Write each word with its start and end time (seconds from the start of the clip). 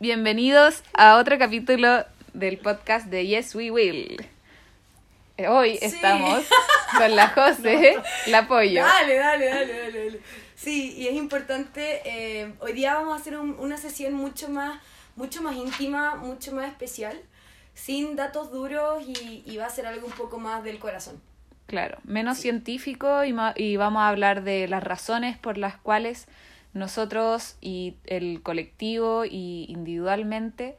Bienvenidos 0.00 0.82
a 0.94 1.16
otro 1.16 1.38
capítulo 1.38 2.04
del 2.32 2.58
podcast 2.58 3.06
de 3.06 3.26
Yes 3.26 3.54
We 3.54 3.70
Will. 3.70 4.26
Hoy 5.48 5.76
Sí. 5.78 5.84
estamos 5.86 6.44
con 6.98 7.16
la 7.16 7.28
José, 7.28 7.96
la 8.26 8.46
Pollo. 8.48 8.82
Dale, 8.82 9.16
dale, 9.16 9.46
dale, 9.46 9.72
dale, 9.80 10.04
dale. 10.04 10.20
Sí, 10.54 10.94
y 10.96 11.06
es 11.08 11.14
importante, 11.14 12.00
eh, 12.04 12.52
hoy 12.60 12.72
día 12.72 12.94
vamos 12.94 13.16
a 13.16 13.20
hacer 13.20 13.36
un- 13.38 13.56
una 13.58 13.76
sesión 13.76 14.14
mucho 14.14 14.48
más, 14.48 14.80
mucho 15.16 15.42
más 15.42 15.56
íntima, 15.56 16.16
mucho 16.16 16.52
más 16.52 16.66
especial, 16.68 17.20
sin 17.74 18.16
datos 18.16 18.50
duros 18.50 19.02
y, 19.06 19.42
y 19.46 19.56
va 19.56 19.66
a 19.66 19.70
ser 19.70 19.86
algo 19.86 20.06
un 20.06 20.12
poco 20.12 20.38
más 20.38 20.64
del 20.64 20.78
corazón. 20.78 21.20
Claro, 21.66 21.98
menos 22.04 22.38
científico 22.38 23.24
y, 23.24 23.34
y 23.56 23.76
vamos 23.76 24.00
a 24.00 24.08
hablar 24.08 24.42
de 24.42 24.66
las 24.68 24.82
razones 24.82 25.36
por 25.36 25.58
las 25.58 25.76
cuales 25.76 26.26
nosotros 26.74 27.56
y 27.60 27.96
el 28.04 28.42
colectivo 28.42 29.24
y 29.24 29.66
individualmente 29.68 30.76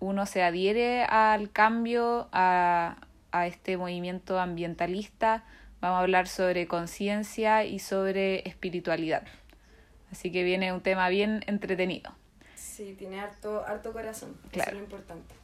uno 0.00 0.26
se 0.26 0.42
adhiere 0.42 1.02
al 1.04 1.50
cambio, 1.50 2.28
a, 2.32 2.96
a 3.32 3.46
este 3.46 3.76
movimiento 3.76 4.38
ambientalista. 4.38 5.44
Vamos 5.80 5.96
a 5.98 6.00
hablar 6.00 6.28
sobre 6.28 6.66
conciencia 6.68 7.64
y 7.64 7.78
sobre 7.80 8.48
espiritualidad. 8.48 9.24
Así 10.12 10.30
que 10.32 10.42
viene 10.44 10.72
un 10.72 10.80
tema 10.80 11.08
bien 11.08 11.44
entretenido. 11.46 12.12
Sí, 12.54 12.94
tiene 12.98 13.20
harto, 13.20 13.64
harto 13.66 13.92
corazón, 13.92 14.36
eso 14.44 14.50
Claro. 14.52 14.70
es 14.70 14.76
lo 14.78 14.82
importante. 14.84 15.34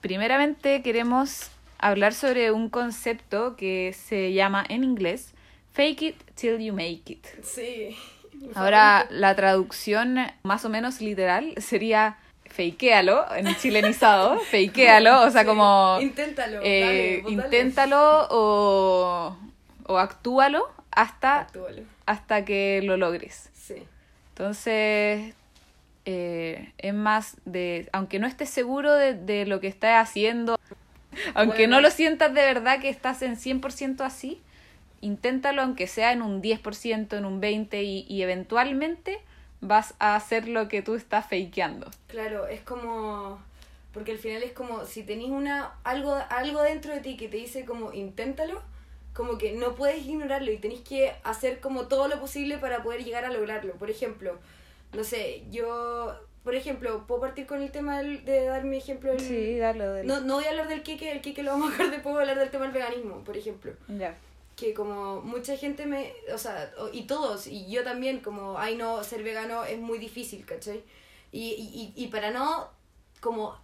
Primeramente 0.00 0.82
queremos 0.82 1.50
hablar 1.78 2.14
sobre 2.14 2.50
un 2.52 2.70
concepto 2.70 3.54
que 3.56 3.92
se 3.92 4.32
llama 4.32 4.64
en 4.68 4.82
inglés 4.84 5.34
Fake 5.72 6.02
it 6.02 6.16
till 6.34 6.58
you 6.58 6.72
make 6.72 7.02
it. 7.12 7.26
Sí. 7.44 7.96
Ahora 8.54 9.06
la 9.10 9.34
traducción 9.36 10.16
más 10.42 10.64
o 10.64 10.68
menos 10.68 11.00
literal 11.00 11.54
sería 11.58 12.16
fakealo 12.46 13.24
en 13.36 13.54
chilenizado, 13.56 14.38
fakealo, 14.50 15.22
o 15.22 15.30
sea 15.30 15.42
Sí, 15.42 15.46
como 15.46 15.98
Inténtalo, 16.00 16.60
eh, 16.62 17.20
dale. 17.22 17.34
inténtalo 17.34 18.26
o, 18.30 19.36
o 19.86 19.98
actúalo 19.98 20.68
hasta, 20.90 21.40
Actúalo. 21.40 21.82
hasta 22.06 22.44
que 22.44 22.80
lo 22.82 22.96
logres. 22.96 23.50
Sí. 23.54 23.76
Entonces, 24.30 25.34
eh, 26.06 26.72
es 26.78 26.94
más 26.94 27.36
de, 27.44 27.88
aunque 27.92 28.18
no 28.18 28.26
estés 28.26 28.50
seguro 28.50 28.94
de, 28.94 29.14
de 29.14 29.46
lo 29.46 29.60
que 29.60 29.68
estás 29.68 30.02
haciendo, 30.08 30.58
aunque 31.34 31.58
Bueno. 31.66 31.76
no 31.76 31.80
lo 31.82 31.90
sientas 31.90 32.32
de 32.34 32.40
verdad 32.42 32.80
que 32.80 32.88
estás 32.88 33.22
en 33.22 33.36
100% 33.36 34.00
así, 34.00 34.40
inténtalo 35.00 35.62
aunque 35.62 35.86
sea 35.86 36.12
en 36.12 36.22
un 36.22 36.42
10%, 36.42 37.16
en 37.16 37.24
un 37.24 37.40
20% 37.40 37.82
y, 37.82 38.06
y 38.08 38.22
eventualmente 38.22 39.18
vas 39.60 39.94
a 39.98 40.16
hacer 40.16 40.48
lo 40.48 40.68
que 40.68 40.82
tú 40.82 40.94
estás 40.94 41.24
fakeando. 41.28 41.90
Claro, 42.08 42.46
es 42.46 42.60
como. 42.62 43.40
Porque 43.92 44.12
al 44.12 44.18
final 44.18 44.42
es 44.44 44.52
como 44.52 44.84
si 44.84 45.02
tenés 45.02 45.30
una 45.30 45.72
algo, 45.82 46.16
algo 46.30 46.62
dentro 46.62 46.94
de 46.94 47.00
ti 47.00 47.16
que 47.16 47.26
te 47.28 47.38
dice 47.38 47.64
como 47.64 47.92
inténtalo, 47.92 48.62
como 49.14 49.36
que 49.36 49.52
no 49.52 49.74
puedes 49.74 50.06
ignorarlo 50.06 50.52
y 50.52 50.58
tenés 50.58 50.80
que 50.80 51.12
hacer 51.24 51.58
como 51.60 51.88
todo 51.88 52.06
lo 52.06 52.20
posible 52.20 52.58
para 52.58 52.82
poder 52.84 53.02
llegar 53.04 53.24
a 53.24 53.32
lograrlo. 53.32 53.72
Por 53.74 53.90
ejemplo, 53.90 54.38
no 54.92 55.02
sé, 55.02 55.42
yo, 55.50 56.14
por 56.44 56.54
ejemplo, 56.54 57.04
puedo 57.08 57.20
partir 57.20 57.46
con 57.46 57.62
el 57.62 57.72
tema 57.72 57.98
del- 57.98 58.24
de 58.24 58.44
dar 58.44 58.62
mi 58.62 58.76
ejemplo. 58.76 59.12
del- 59.12 59.58
dale, 59.58 60.04
no, 60.04 60.20
no 60.20 60.34
voy 60.36 60.44
a 60.44 60.50
hablar 60.50 60.68
del 60.68 60.84
queque, 60.84 61.10
el 61.10 61.20
queque 61.20 61.42
lo 61.42 61.50
vamos 61.50 61.68
a 61.68 61.70
dejar 61.72 61.90
después, 61.90 62.12
voy 62.14 62.18
a 62.18 62.20
hablar 62.22 62.38
del 62.38 62.50
tema 62.50 62.64
del 62.66 62.72
veganismo, 62.74 63.24
por 63.24 63.36
ejemplo 63.36 63.72
Ya. 63.88 64.14
Que 64.60 64.74
como 64.74 65.22
mucha 65.22 65.56
gente 65.56 65.86
me, 65.86 66.12
o 66.32 66.38
sea, 66.38 66.72
y 66.92 67.04
todos, 67.04 67.46
y 67.46 67.70
yo 67.70 67.82
también, 67.82 68.20
como, 68.20 68.58
ay 68.58 68.76
no, 68.76 69.02
ser 69.02 69.22
vegano 69.22 69.64
es 69.64 69.78
muy 69.78 69.98
difícil, 69.98 70.44
¿cachai? 70.44 70.84
Y, 71.32 71.92
y, 71.94 71.94
y 71.96 72.08
para 72.08 72.30
no, 72.30 72.68
como, 73.20 73.58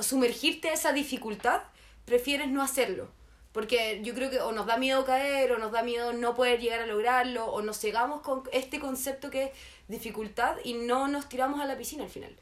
sumergirte 0.00 0.70
a 0.70 0.72
esa 0.72 0.92
dificultad, 0.92 1.62
prefieres 2.04 2.48
no 2.48 2.62
hacerlo. 2.62 3.08
Porque 3.52 4.00
yo 4.02 4.14
creo 4.14 4.30
que 4.30 4.40
o 4.40 4.50
nos 4.50 4.66
da 4.66 4.76
miedo 4.76 5.04
caer, 5.04 5.52
o 5.52 5.58
nos 5.58 5.70
da 5.70 5.84
miedo 5.84 6.12
no 6.12 6.34
poder 6.34 6.60
llegar 6.60 6.80
a 6.80 6.86
lograrlo, 6.86 7.46
o 7.46 7.62
nos 7.62 7.78
cegamos 7.78 8.20
con 8.22 8.42
este 8.52 8.80
concepto 8.80 9.30
que 9.30 9.44
es 9.44 9.50
dificultad 9.86 10.56
y 10.64 10.74
no 10.74 11.06
nos 11.06 11.28
tiramos 11.28 11.60
a 11.60 11.66
la 11.66 11.76
piscina 11.76 12.02
al 12.02 12.10
final. 12.10 12.34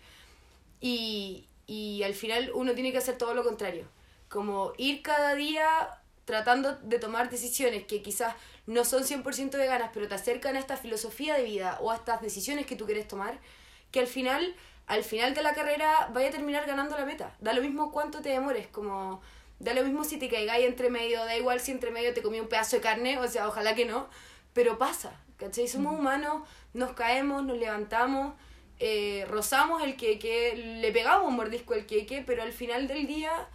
Y, 0.80 1.46
y 1.66 2.02
al 2.04 2.14
final 2.14 2.50
uno 2.54 2.72
tiene 2.72 2.92
que 2.92 2.98
hacer 2.98 3.18
todo 3.18 3.34
lo 3.34 3.44
contrario. 3.44 3.84
Como 4.30 4.72
ir 4.78 5.02
cada 5.02 5.34
día 5.34 6.01
tratando 6.24 6.76
de 6.76 6.98
tomar 6.98 7.30
decisiones 7.30 7.84
que 7.84 8.02
quizás 8.02 8.34
no 8.66 8.84
son 8.84 9.02
100% 9.02 9.52
veganas, 9.52 9.90
pero 9.92 10.08
te 10.08 10.14
acercan 10.14 10.56
a 10.56 10.58
esta 10.58 10.76
filosofía 10.76 11.34
de 11.34 11.42
vida 11.42 11.78
o 11.80 11.90
a 11.90 11.96
estas 11.96 12.20
decisiones 12.20 12.66
que 12.66 12.76
tú 12.76 12.86
quieres 12.86 13.08
tomar, 13.08 13.38
que 13.90 14.00
al 14.00 14.06
final, 14.06 14.54
al 14.86 15.04
final 15.04 15.34
de 15.34 15.42
la 15.42 15.54
carrera 15.54 16.10
vaya 16.12 16.28
a 16.28 16.32
terminar 16.32 16.66
ganando 16.66 16.96
la 16.96 17.04
meta. 17.04 17.34
Da 17.40 17.52
lo 17.52 17.62
mismo 17.62 17.90
cuánto 17.90 18.22
te 18.22 18.28
demores, 18.28 18.68
como 18.68 19.20
da 19.58 19.74
lo 19.74 19.84
mismo 19.84 20.04
si 20.04 20.18
te 20.18 20.28
caigáis 20.28 20.66
entre 20.66 20.90
medio, 20.90 21.24
da 21.24 21.36
igual 21.36 21.60
si 21.60 21.70
entre 21.70 21.90
medio 21.90 22.12
te 22.14 22.22
comí 22.22 22.40
un 22.40 22.48
pedazo 22.48 22.76
de 22.76 22.82
carne, 22.82 23.18
o 23.18 23.28
sea, 23.28 23.48
ojalá 23.48 23.74
que 23.74 23.84
no, 23.84 24.08
pero 24.52 24.78
pasa, 24.78 25.20
¿cachai? 25.36 25.68
Somos 25.68 25.98
humanos, 25.98 26.42
nos 26.74 26.92
caemos, 26.92 27.44
nos 27.44 27.58
levantamos, 27.58 28.34
eh, 28.80 29.24
rozamos 29.28 29.82
el 29.82 29.96
queque, 29.96 30.56
le 30.80 30.90
pegamos 30.90 31.28
un 31.28 31.36
mordisco 31.36 31.74
al 31.74 31.86
queque, 31.86 32.22
pero 32.26 32.42
al 32.42 32.52
final 32.52 32.88
del 32.88 33.06
día 33.06 33.48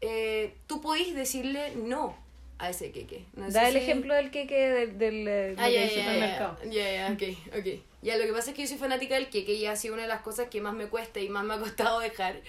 eh, 0.00 0.54
tú 0.66 0.80
podís 0.80 1.14
decirle 1.14 1.74
no 1.76 2.16
a 2.58 2.70
ese 2.70 2.90
queque. 2.92 3.24
No 3.34 3.50
Da 3.50 3.66
el 3.68 3.72
si- 3.74 3.78
ejemplo 3.80 4.14
del 4.14 4.30
queque 4.30 4.68
del, 4.68 4.98
del, 4.98 5.28
eh, 5.28 5.54
Ah, 5.58 5.68
del 5.70 5.88
ya, 5.88 5.94
supermercado. 5.94 6.58
ya, 6.64 6.70
ya, 6.70 6.92
ya, 7.08 7.12
ok, 7.14 7.58
ok. 7.58 7.80
Ya, 8.02 8.16
lo 8.16 8.24
que 8.24 8.32
pasa 8.32 8.50
es 8.50 8.56
que 8.56 8.62
yo 8.62 8.68
soy 8.68 8.78
fanática 8.78 9.14
del 9.14 9.28
queque 9.30 9.52
y 9.54 9.66
ha 9.66 9.76
sido 9.76 9.94
una 9.94 10.02
de 10.04 10.08
las 10.08 10.22
cosas 10.22 10.48
que 10.48 10.60
más 10.60 10.74
me 10.74 10.86
cuesta 10.86 11.20
y 11.20 11.28
más 11.28 11.44
me 11.44 11.54
ha 11.54 11.58
costado 11.58 12.00
dejar. 12.00 12.40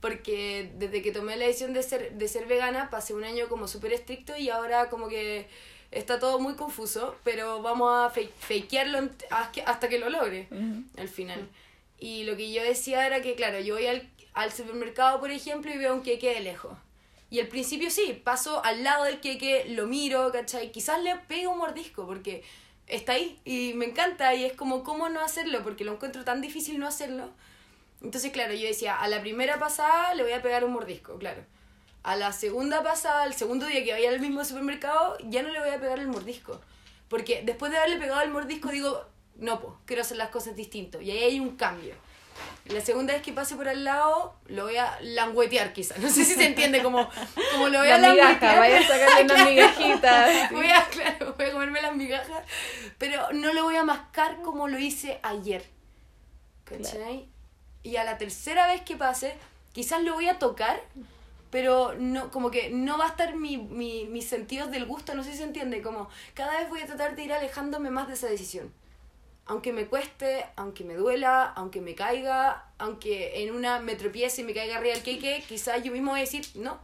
Porque 0.00 0.70
desde 0.78 1.02
que 1.02 1.12
tomé 1.12 1.36
la 1.36 1.46
decisión 1.46 1.72
de 1.74 1.82
ser, 1.82 2.12
de 2.12 2.26
ser 2.28 2.46
vegana, 2.46 2.88
pasé 2.90 3.12
un 3.12 3.22
año 3.24 3.48
como 3.48 3.68
súper 3.68 3.92
estricto 3.92 4.36
y 4.36 4.48
ahora 4.48 4.88
como 4.88 5.08
que 5.08 5.46
está 5.90 6.18
todo 6.18 6.38
muy 6.38 6.54
confuso, 6.54 7.16
pero 7.22 7.60
vamos 7.60 7.90
a 7.92 8.08
fake, 8.10 8.32
fakearlo 8.38 9.10
hasta 9.30 9.88
que 9.88 9.98
lo 9.98 10.08
logre 10.08 10.46
Ujú. 10.50 10.84
al 10.96 11.08
final. 11.08 11.46
Y 11.98 12.24
lo 12.24 12.34
que 12.36 12.50
yo 12.50 12.62
decía 12.62 13.06
era 13.06 13.20
que, 13.20 13.34
claro, 13.34 13.60
yo 13.60 13.74
voy 13.74 13.86
al, 13.88 14.08
al 14.32 14.52
supermercado, 14.52 15.20
por 15.20 15.30
ejemplo, 15.30 15.70
y 15.70 15.76
veo 15.76 15.92
un 15.94 16.02
queque 16.02 16.32
de 16.32 16.40
lejos. 16.40 16.78
Y 17.30 17.38
al 17.38 17.46
principio 17.46 17.90
sí, 17.90 18.20
paso 18.24 18.64
al 18.64 18.82
lado 18.82 19.04
del 19.04 19.20
queque, 19.20 19.66
lo 19.68 19.86
miro, 19.86 20.32
¿cachai? 20.32 20.72
Quizás 20.72 21.00
le 21.02 21.14
pego 21.16 21.52
un 21.52 21.58
mordisco 21.58 22.04
porque 22.04 22.42
está 22.88 23.12
ahí 23.12 23.40
y 23.44 23.72
me 23.74 23.86
encanta 23.86 24.34
y 24.34 24.44
es 24.44 24.52
como, 24.54 24.82
¿cómo 24.82 25.08
no 25.08 25.20
hacerlo? 25.20 25.62
Porque 25.62 25.84
lo 25.84 25.92
encuentro 25.92 26.24
tan 26.24 26.40
difícil 26.40 26.80
no 26.80 26.88
hacerlo. 26.88 27.30
Entonces, 28.02 28.32
claro, 28.32 28.52
yo 28.54 28.66
decía, 28.66 28.96
a 28.96 29.06
la 29.08 29.20
primera 29.20 29.58
pasada 29.58 30.12
le 30.14 30.24
voy 30.24 30.32
a 30.32 30.42
pegar 30.42 30.64
un 30.64 30.72
mordisco, 30.72 31.18
claro. 31.18 31.44
A 32.02 32.16
la 32.16 32.32
segunda 32.32 32.82
pasada, 32.82 33.22
al 33.22 33.34
segundo 33.34 33.66
día 33.66 33.84
que 33.84 33.92
vaya 33.92 34.08
al 34.08 34.20
mismo 34.20 34.44
supermercado, 34.44 35.16
ya 35.28 35.42
no 35.42 35.50
le 35.50 35.60
voy 35.60 35.70
a 35.70 35.80
pegar 35.80 35.98
el 35.98 36.08
mordisco. 36.08 36.60
Porque 37.08 37.42
después 37.44 37.70
de 37.70 37.78
haberle 37.78 37.98
pegado 37.98 38.22
el 38.22 38.30
mordisco, 38.30 38.70
digo, 38.70 39.04
no, 39.36 39.60
pues, 39.60 39.74
quiero 39.84 40.02
hacer 40.02 40.16
las 40.16 40.30
cosas 40.30 40.56
distinto. 40.56 41.00
Y 41.00 41.10
ahí 41.10 41.24
hay 41.24 41.40
un 41.40 41.56
cambio. 41.56 41.94
La 42.66 42.80
segunda 42.80 43.14
vez 43.14 43.22
que 43.22 43.32
pase 43.32 43.56
por 43.56 43.68
al 43.68 43.82
lado, 43.84 44.36
lo 44.46 44.64
voy 44.64 44.76
a 44.76 44.96
languetear 45.00 45.72
quizás. 45.72 45.98
No 45.98 46.08
sé 46.08 46.24
si 46.24 46.34
se 46.34 46.46
entiende, 46.46 46.82
como, 46.82 47.08
como 47.52 47.68
lo 47.68 47.78
voy 47.80 47.88
a 47.88 47.98
La 47.98 48.14
languetear. 48.14 48.58
vaya 48.58 48.78
a 48.78 48.82
sacarle 48.82 49.24
unas 49.24 49.36
Claro. 49.36 49.50
migajitas. 49.50 50.50
Voy 50.52 50.66
a, 50.70 50.84
claro, 50.86 51.34
voy 51.36 51.46
a 51.46 51.52
comerme 51.52 51.82
las 51.82 51.96
migajas, 51.96 52.44
pero 52.98 53.32
no 53.32 53.52
lo 53.52 53.64
voy 53.64 53.76
a 53.76 53.84
mascar 53.84 54.40
como 54.42 54.68
lo 54.68 54.78
hice 54.78 55.18
ayer. 55.22 55.64
¿Cachai? 56.64 57.28
Y 57.82 57.96
a 57.96 58.04
la 58.04 58.18
tercera 58.18 58.66
vez 58.68 58.82
que 58.82 58.96
pase, 58.96 59.34
quizás 59.72 60.02
lo 60.02 60.14
voy 60.14 60.28
a 60.28 60.38
tocar, 60.38 60.80
pero 61.50 61.94
no, 61.98 62.30
como 62.30 62.50
que 62.52 62.70
no 62.70 62.98
va 62.98 63.06
a 63.06 63.08
estar 63.08 63.34
mi, 63.34 63.56
mi, 63.56 64.04
mis 64.06 64.28
sentidos 64.28 64.70
del 64.70 64.86
gusto, 64.86 65.14
no 65.14 65.24
sé 65.24 65.32
si 65.32 65.38
se 65.38 65.44
entiende, 65.44 65.82
como 65.82 66.08
cada 66.34 66.58
vez 66.60 66.68
voy 66.68 66.80
a 66.82 66.86
tratar 66.86 67.16
de 67.16 67.24
ir 67.24 67.32
alejándome 67.32 67.90
más 67.90 68.06
de 68.06 68.14
esa 68.14 68.28
decisión. 68.28 68.72
Aunque 69.50 69.72
me 69.72 69.86
cueste, 69.86 70.46
aunque 70.56 70.84
me 70.84 70.94
duela, 70.94 71.44
aunque 71.56 71.80
me 71.80 71.94
caiga, 71.96 72.66
aunque 72.78 73.42
en 73.42 73.52
una 73.54 73.80
me 73.80 73.96
tropiece 73.96 74.42
y 74.42 74.44
me 74.44 74.54
caiga 74.54 74.76
arriba 74.76 74.94
el 74.94 75.02
queque, 75.02 75.42
quizás 75.48 75.82
yo 75.82 75.90
mismo 75.92 76.12
voy 76.12 76.20
a 76.20 76.22
decir, 76.22 76.44
no, 76.54 76.78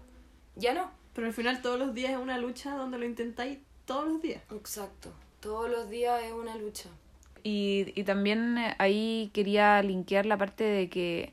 ya 0.57 0.75
no. 0.75 0.91
Pero 1.15 1.29
al 1.29 1.33
final 1.33 1.63
todos 1.63 1.79
los 1.79 1.95
días 1.95 2.11
es 2.11 2.19
una 2.19 2.39
lucha 2.39 2.75
donde 2.75 2.99
lo 2.99 3.05
intentáis 3.07 3.59
todos 3.87 4.09
los 4.09 4.21
días. 4.21 4.43
Exacto. 4.53 5.13
Todos 5.41 5.71
los 5.71 5.89
días 5.89 6.23
es 6.25 6.33
una 6.33 6.57
lucha. 6.57 6.89
Y, 7.45 7.93
y 7.95 8.03
también 8.03 8.59
eh, 8.59 8.75
ahí 8.79 9.31
quería 9.33 9.81
linkear 9.83 10.27
la 10.27 10.37
parte 10.37 10.65
de 10.65 10.89
que, 10.89 11.33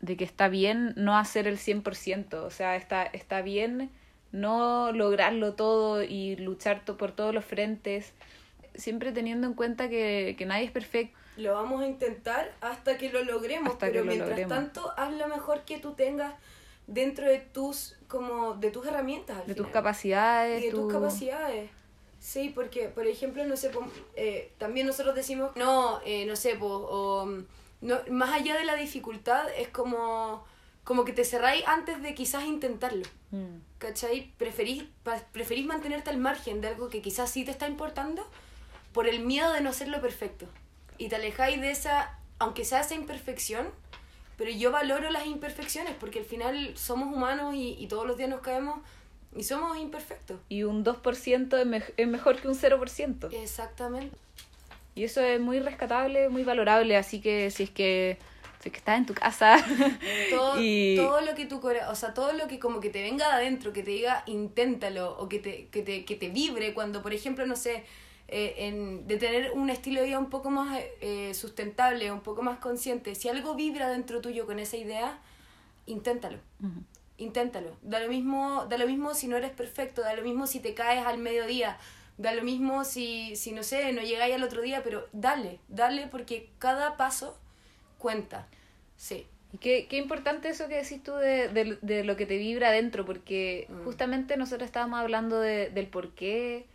de 0.00 0.16
que 0.16 0.24
está 0.24 0.48
bien 0.48 0.94
no 0.96 1.18
hacer 1.18 1.46
el 1.46 1.58
100%, 1.58 2.44
o 2.44 2.50
sea, 2.50 2.76
está, 2.76 3.02
está 3.04 3.42
bien 3.42 3.90
no 4.32 4.90
lograrlo 4.92 5.52
todo 5.54 6.02
y 6.02 6.36
luchar 6.36 6.84
to- 6.84 6.96
por 6.96 7.12
todos 7.12 7.34
los 7.34 7.44
frentes, 7.44 8.12
siempre 8.78 9.12
teniendo 9.12 9.46
en 9.46 9.54
cuenta 9.54 9.88
que, 9.88 10.34
que 10.38 10.46
nadie 10.46 10.64
es 10.64 10.70
perfecto. 10.70 11.16
Lo 11.36 11.54
vamos 11.54 11.82
a 11.82 11.86
intentar 11.86 12.52
hasta 12.60 12.96
que 12.96 13.10
lo 13.10 13.22
logremos, 13.22 13.72
Hasta 13.74 13.86
pero 13.86 14.00
lo 14.00 14.06
mientras 14.06 14.30
logremos. 14.30 14.54
tanto, 14.56 14.92
haz 14.96 15.12
lo 15.12 15.28
mejor 15.28 15.62
que 15.62 15.78
tú 15.78 15.92
tengas 15.92 16.34
dentro 16.86 17.26
de 17.26 17.38
tus 17.40 17.96
como 18.08 18.54
de 18.54 18.70
tus 18.70 18.86
herramientas 18.86 19.38
al 19.38 19.46
de 19.46 19.54
tus 19.54 19.66
final. 19.66 19.72
capacidades, 19.72 20.62
y 20.62 20.66
de 20.66 20.70
tu- 20.70 20.82
tus 20.82 20.92
capacidades. 20.92 21.70
Sí, 22.20 22.50
porque, 22.54 22.88
por 22.88 23.06
ejemplo, 23.06 23.44
no 23.44 23.56
sé, 23.56 23.68
po- 23.70 23.86
eh, 24.14 24.52
también 24.58 24.86
nosotros 24.86 25.14
decimos, 25.14 25.50
no, 25.56 26.00
eh, 26.06 26.24
no 26.26 26.34
sé, 26.36 26.54
po, 26.56 26.66
o, 26.66 27.26
no, 27.82 27.98
más 28.10 28.30
allá 28.32 28.56
de 28.56 28.64
la 28.64 28.74
dificultad, 28.74 29.46
es 29.58 29.68
como, 29.68 30.44
como 30.84 31.04
que 31.04 31.12
te 31.12 31.24
cerráis 31.24 31.64
antes 31.66 32.00
de 32.02 32.14
quizás 32.14 32.44
intentarlo. 32.44 33.04
Mm. 33.32 33.58
¿Cachai? 33.78 34.32
Preferís, 34.38 34.84
preferís 35.32 35.66
mantenerte 35.66 36.08
al 36.10 36.16
margen 36.18 36.60
de 36.62 36.68
algo 36.68 36.88
que 36.88 37.02
quizás 37.02 37.28
sí 37.30 37.44
te 37.44 37.50
está 37.50 37.68
importando 37.68 38.26
por 38.96 39.06
el 39.06 39.20
miedo 39.20 39.52
de 39.52 39.60
no 39.60 39.68
hacerlo 39.68 40.00
perfecto. 40.00 40.46
Y 40.96 41.10
te 41.10 41.16
alejáis 41.16 41.60
de 41.60 41.70
esa, 41.70 42.18
aunque 42.38 42.64
sea 42.64 42.80
esa 42.80 42.94
imperfección, 42.94 43.68
pero 44.38 44.50
yo 44.50 44.70
valoro 44.72 45.10
las 45.10 45.26
imperfecciones 45.26 45.92
porque 46.00 46.20
al 46.20 46.24
final 46.24 46.72
somos 46.78 47.14
humanos 47.14 47.54
y, 47.54 47.76
y 47.78 47.88
todos 47.88 48.06
los 48.06 48.16
días 48.16 48.30
nos 48.30 48.40
caemos 48.40 48.80
y 49.36 49.42
somos 49.44 49.76
imperfectos. 49.76 50.40
Y 50.48 50.62
un 50.62 50.82
2% 50.82 51.76
es, 51.76 51.84
es 51.98 52.08
mejor 52.08 52.40
que 52.40 52.48
un 52.48 52.54
0%. 52.54 53.30
Exactamente. 53.34 54.16
Y 54.94 55.04
eso 55.04 55.20
es 55.20 55.38
muy 55.40 55.60
rescatable, 55.60 56.30
muy 56.30 56.42
valorable, 56.42 56.96
así 56.96 57.20
que 57.20 57.50
si 57.50 57.64
es 57.64 57.70
que, 57.70 58.16
si 58.60 58.70
es 58.70 58.72
que 58.72 58.78
estás 58.78 58.96
en 58.96 59.04
tu 59.04 59.12
casa 59.12 59.58
Todo, 60.30 60.54
y 60.62 60.96
todo 60.96 61.20
lo 61.20 61.34
que 61.34 61.44
tu 61.44 61.60
cora- 61.60 61.90
o 61.90 61.94
sea, 61.94 62.14
todo 62.14 62.32
lo 62.32 62.48
que 62.48 62.58
como 62.58 62.80
que 62.80 62.88
te 62.88 63.02
venga 63.02 63.26
de 63.28 63.34
adentro, 63.34 63.74
que 63.74 63.82
te 63.82 63.90
diga 63.90 64.22
inténtalo, 64.24 65.18
o 65.18 65.28
que 65.28 65.38
te, 65.38 65.66
que 65.66 65.82
te, 65.82 66.06
que 66.06 66.14
te 66.16 66.30
vibre 66.30 66.72
cuando, 66.72 67.02
por 67.02 67.12
ejemplo, 67.12 67.44
no 67.46 67.56
sé, 67.56 67.84
eh, 68.28 68.54
en, 68.58 69.06
de 69.06 69.16
tener 69.18 69.52
un 69.52 69.70
estilo 69.70 70.00
de 70.00 70.06
vida 70.06 70.18
un 70.18 70.30
poco 70.30 70.50
más 70.50 70.78
eh, 71.00 71.32
sustentable, 71.34 72.10
un 72.10 72.20
poco 72.20 72.42
más 72.42 72.58
consciente, 72.58 73.14
si 73.14 73.28
algo 73.28 73.54
vibra 73.54 73.88
dentro 73.88 74.20
tuyo 74.20 74.46
con 74.46 74.58
esa 74.58 74.76
idea, 74.76 75.18
inténtalo. 75.86 76.38
Ujú. 76.60 76.82
Inténtalo. 77.18 77.76
Da 77.82 78.00
lo 78.00 78.08
mismo, 78.08 78.66
da 78.68 78.76
lo 78.78 78.86
mismo 78.86 79.14
si 79.14 79.28
no 79.28 79.36
eres 79.36 79.50
perfecto, 79.52 80.02
da 80.02 80.14
lo 80.14 80.22
mismo 80.22 80.46
si 80.46 80.60
te 80.60 80.74
caes 80.74 81.06
al 81.06 81.18
mediodía, 81.18 81.78
da 82.18 82.34
lo 82.34 82.42
mismo 82.42 82.84
si, 82.84 83.36
si 83.36 83.52
no 83.52 83.62
sé, 83.62 83.92
no 83.92 84.02
llegáis 84.02 84.34
al 84.34 84.42
otro 84.42 84.60
día, 84.62 84.82
pero 84.82 85.06
dale, 85.12 85.58
dale 85.68 86.08
porque 86.08 86.50
cada 86.58 86.96
paso 86.96 87.38
cuenta. 87.98 88.48
Sí. 88.96 89.26
Y 89.52 89.58
qué, 89.58 89.86
qué 89.88 89.96
importante 89.98 90.48
eso 90.48 90.66
que 90.68 90.76
decís 90.76 91.02
tú 91.02 91.14
de, 91.14 91.48
de, 91.48 91.78
de 91.80 92.04
lo 92.04 92.16
que 92.16 92.26
te 92.26 92.36
vibra 92.36 92.68
adentro, 92.68 93.04
porque 93.06 93.66
Mm. 93.70 93.84
justamente 93.84 94.36
nosotros 94.36 94.66
estábamos 94.66 94.98
hablando 95.00 95.38
de, 95.40 95.70
del 95.70 95.86
por 95.86 96.10
qué 96.14 96.66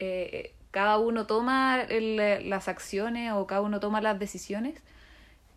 eh, 0.00 0.52
cada 0.78 0.98
uno 0.98 1.26
toma 1.26 1.82
el- 1.88 2.48
las 2.48 2.68
acciones 2.68 3.32
o 3.32 3.46
cada 3.48 3.62
uno 3.62 3.80
toma 3.80 4.00
las 4.00 4.16
decisiones. 4.16 4.80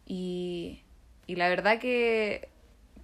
Y, 0.07 0.81
y 1.27 1.35
la 1.35 1.47
verdad 1.47 1.77
que, 1.79 2.49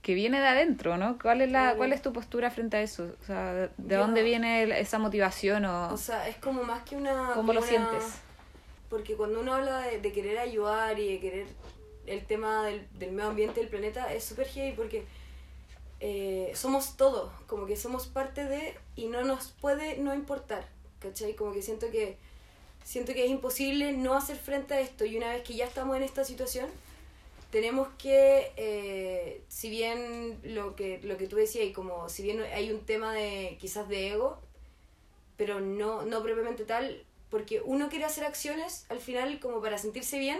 que 0.01 0.15
viene 0.15 0.39
de 0.39 0.47
adentro, 0.47 0.97
¿no? 0.97 1.19
¿Cuál 1.21 1.41
es, 1.41 1.51
la. 1.51 1.75
¿Cuál 1.75 1.93
es 1.93 2.01
tu 2.01 2.11
postura 2.13 2.49
frente 2.49 2.77
a 2.77 2.81
eso? 2.81 3.11
O 3.21 3.25
sea, 3.25 3.53
¿de 3.53 3.69
Yo- 3.77 3.99
dónde 3.99 4.23
viene 4.23 4.79
esa 4.79 4.97
motivación 4.97 5.65
o, 5.65 5.93
O 5.93 5.97
sea, 5.97 6.27
es 6.27 6.37
como 6.37 6.63
más 6.63 6.81
que 6.83 6.95
una... 6.95 7.33
cómo 7.35 7.53
lo 7.53 7.59
una- 7.59 7.69
sientes? 7.69 8.03
Porque 8.89 9.15
cuando 9.15 9.41
uno 9.41 9.53
habla 9.53 9.79
de, 9.81 9.99
de 9.99 10.11
querer 10.11 10.39
ayudar 10.39 10.97
y 10.97 11.07
de 11.13 11.19
querer 11.19 11.47
el 12.07 12.25
tema 12.25 12.65
del, 12.65 12.87
del 12.97 13.11
medio 13.11 13.29
ambiente 13.29 13.59
del 13.59 13.69
planeta, 13.69 14.11
es 14.13 14.23
súper 14.23 14.47
heavy 14.47 14.71
porque 14.75 15.05
eh, 15.99 16.51
somos 16.55 16.95
todo, 16.97 17.31
como 17.47 17.65
que 17.67 17.75
somos 17.75 18.07
parte 18.07 18.45
de 18.45 18.75
y 18.95 19.07
no 19.07 19.23
nos 19.23 19.51
puede 19.61 19.97
no 19.97 20.13
importar, 20.15 20.63
¿cachai? 20.99 21.35
Como 21.35 21.53
que 21.53 21.61
siento 21.61 21.89
que 21.91 22.17
siento 22.87 23.13
que 23.13 23.25
es 23.25 23.29
imposible 23.29 23.91
no 23.91 24.13
hacer 24.13 24.37
frente 24.37 24.73
a 24.73 24.79
esto 24.79 25.03
y 25.03 25.17
una 25.17 25.33
vez 25.33 25.43
que 25.43 25.55
ya 25.55 25.65
estamos 25.65 25.97
en 25.97 26.03
esta 26.03 26.23
situación, 26.23 26.69
tenemos 27.51 27.89
que, 27.97 28.53
eh, 28.55 29.41
si 29.49 29.69
bien 29.69 30.39
lo 30.43 30.73
que, 30.75 31.01
lo 31.03 31.17
que 31.17 31.27
tú 31.27 31.35
decías, 31.35 31.65
y 31.65 31.73
como 31.73 32.07
si 32.07 32.23
bien 32.23 32.41
hay 32.41 32.71
un 32.71 32.79
tema 32.85 33.13
de 33.13 33.57
quizás 33.59 33.89
de 33.89 34.13
ego, 34.13 34.39
pero 35.35 35.59
no, 35.59 36.03
no 36.03 36.23
propiamente 36.23 36.63
tal, 36.63 37.03
porque 37.29 37.61
uno 37.61 37.89
quiere 37.89 38.05
hacer 38.05 38.23
acciones 38.23 38.85
al 38.87 38.99
final 38.99 39.41
como 39.41 39.61
para 39.61 39.77
sentirse 39.77 40.17
bien, 40.17 40.39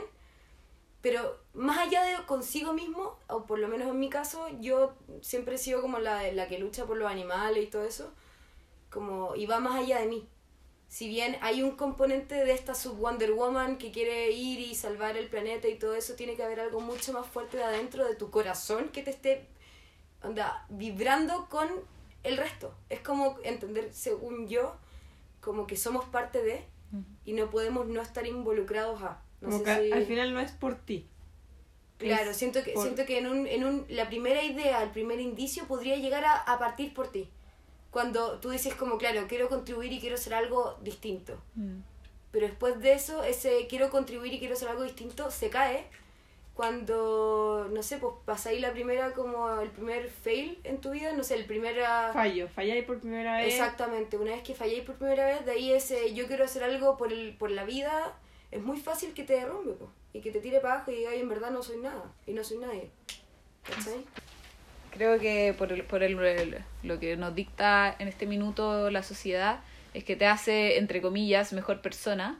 pero 1.02 1.38
más 1.54 1.78
allá 1.78 2.04
de 2.04 2.26
consigo 2.26 2.72
mismo, 2.72 3.18
o 3.28 3.46
por 3.46 3.60
lo 3.60 3.68
menos 3.68 3.90
en 3.90 4.00
mi 4.00 4.10
caso, 4.10 4.48
yo 4.62 4.94
siempre 5.22 5.56
he 5.56 5.58
sido 5.58 5.82
como 5.82 6.00
la, 6.00 6.32
la 6.32 6.48
que 6.48 6.60
lucha 6.60 6.86
por 6.86 6.96
los 6.96 7.12
animales 7.12 7.62
y 7.62 7.68
todo 7.68 7.84
eso, 7.84 8.14
como, 8.90 9.36
y 9.36 9.46
va 9.48 9.60
más 9.60 9.76
allá 9.76 10.00
de 10.00 10.08
mí. 10.08 10.28
Si 10.90 11.08
bien 11.10 11.38
hay 11.42 11.64
un 11.64 11.72
componente 11.72 12.36
de 12.36 12.54
esta 12.54 12.74
sub 12.74 12.98
Wonder 12.98 13.34
Woman 13.34 13.78
que 13.78 13.92
quiere 13.92 14.32
ir 14.32 14.60
y 14.60 14.74
salvar 14.74 15.18
el 15.18 15.28
planeta 15.28 15.68
y 15.68 15.76
todo 15.78 15.96
eso, 15.96 16.14
tiene 16.16 16.36
que 16.36 16.44
haber 16.44 16.60
algo 16.62 16.80
mucho 16.80 17.12
más 17.14 17.28
fuerte 17.28 17.58
de 17.58 17.64
adentro 17.64 18.06
de 18.08 18.16
tu 18.16 18.30
corazón 18.32 18.90
que 18.90 19.04
te 19.04 19.12
esté 19.12 19.46
onda, 20.24 20.66
vibrando 20.70 21.48
con 21.50 21.68
el 22.24 22.38
resto. 22.38 22.74
Es 22.90 23.02
como 23.02 23.38
entender, 23.44 23.94
según 23.94 24.48
yo, 24.48 24.76
como 25.42 25.68
que 25.68 25.76
somos 25.76 26.06
parte 26.06 26.42
de 26.42 26.66
y 27.26 27.34
no 27.34 27.50
podemos 27.50 27.86
no 27.88 28.02
estar 28.02 28.26
involucrados 28.26 29.02
a. 29.04 29.22
No 29.42 29.50
Como 29.50 29.60
sé 29.60 29.64
que 29.66 29.88
si- 29.88 29.92
al 29.92 30.06
final 30.06 30.34
no 30.34 30.40
es 30.40 30.52
por 30.54 30.76
ti. 30.76 31.06
Claro, 31.98 32.34
siento 32.34 32.64
que, 32.64 32.72
por- 32.72 32.84
siento 32.84 33.06
que 33.06 33.18
en, 33.18 33.28
un, 33.28 33.46
en 33.48 33.64
un, 33.66 33.86
la 33.90 34.08
primera 34.08 34.44
idea, 34.44 34.82
el 34.84 34.92
primer 34.92 35.20
indicio 35.20 35.66
podría 35.68 35.98
llegar 35.98 36.24
a, 36.26 36.36
a 36.38 36.58
partir 36.60 36.94
por 36.94 37.12
ti. 37.12 37.30
Cuando 37.98 38.40
tú 38.40 38.52
dices 38.52 38.76
como, 38.76 39.00
claro, 39.00 39.26
quiero 39.28 39.50
contribuir 39.50 39.92
y 39.92 40.00
quiero 40.00 40.18
hacer 40.18 40.36
algo 40.36 40.78
distinto. 40.84 41.42
Mm. 41.56 41.80
Pero 42.30 42.46
después 42.46 42.80
de 42.80 42.94
eso, 42.94 43.24
ese 43.24 43.66
quiero 43.68 43.90
contribuir 43.90 44.32
y 44.36 44.38
quiero 44.38 44.54
hacer 44.54 44.70
algo 44.70 44.84
distinto 44.84 45.32
se 45.32 45.50
cae 45.50 45.88
cuando, 46.54 47.68
no 47.74 47.82
sé, 47.82 47.98
pues 47.98 48.14
pasáis 48.24 48.62
la 48.62 48.72
primera 48.72 49.14
como 49.14 49.50
el 49.62 49.72
primer 49.72 50.12
fail 50.12 50.60
en 50.64 50.80
tu 50.80 50.92
vida, 50.92 51.12
no 51.14 51.24
sé, 51.24 51.34
el 51.38 51.46
primer... 51.46 51.76
Fallo, 52.14 52.48
falláis 52.50 52.86
por 52.86 53.00
primera 53.00 53.38
vez. 53.38 53.56
Exactamente, 53.56 54.16
una 54.16 54.34
vez 54.34 54.44
que 54.44 54.54
falléis 54.54 54.84
por 54.84 54.94
primera 54.94 55.26
vez, 55.26 55.44
de 55.44 55.54
ahí 55.54 55.72
ese 55.72 56.14
yo 56.14 56.28
quiero 56.28 56.46
hacer 56.46 56.64
algo 56.64 56.98
por, 56.98 57.12
el, 57.12 57.36
por 57.36 57.50
la 57.50 57.64
vida, 57.64 58.16
es 58.52 58.62
muy 58.62 58.78
fácil 58.78 59.16
que 59.16 59.24
te 59.24 59.34
derrumbe 59.34 59.74
po, 59.74 59.90
y 60.14 60.22
que 60.22 60.30
te 60.32 60.40
tire 60.40 60.60
para 60.60 60.76
abajo 60.76 60.92
y 60.92 60.98
diga, 60.98 61.10
"Ay, 61.10 61.22
en 61.22 61.30
verdad 61.30 61.50
no 61.50 61.64
soy 61.64 61.78
nada 61.78 62.14
y 62.28 62.34
no 62.34 62.44
soy 62.44 62.60
nadie. 62.60 62.92
¿Cachai? 63.64 64.06
Creo 64.98 65.20
que 65.20 65.54
por, 65.58 65.72
el, 65.72 65.84
por 65.84 66.02
el, 66.02 66.18
el- 66.20 66.58
lo 66.84 67.00
que 67.00 67.16
nos 67.18 67.36
dicta 67.36 67.96
en 68.00 68.08
este 68.08 68.26
minuto 68.26 68.90
la 68.90 69.04
sociedad 69.04 69.60
es 69.94 70.04
que 70.04 70.16
te 70.16 70.26
hace, 70.26 70.78
entre 70.80 71.02
comillas, 71.02 71.54
mejor 71.54 71.82
persona 71.82 72.40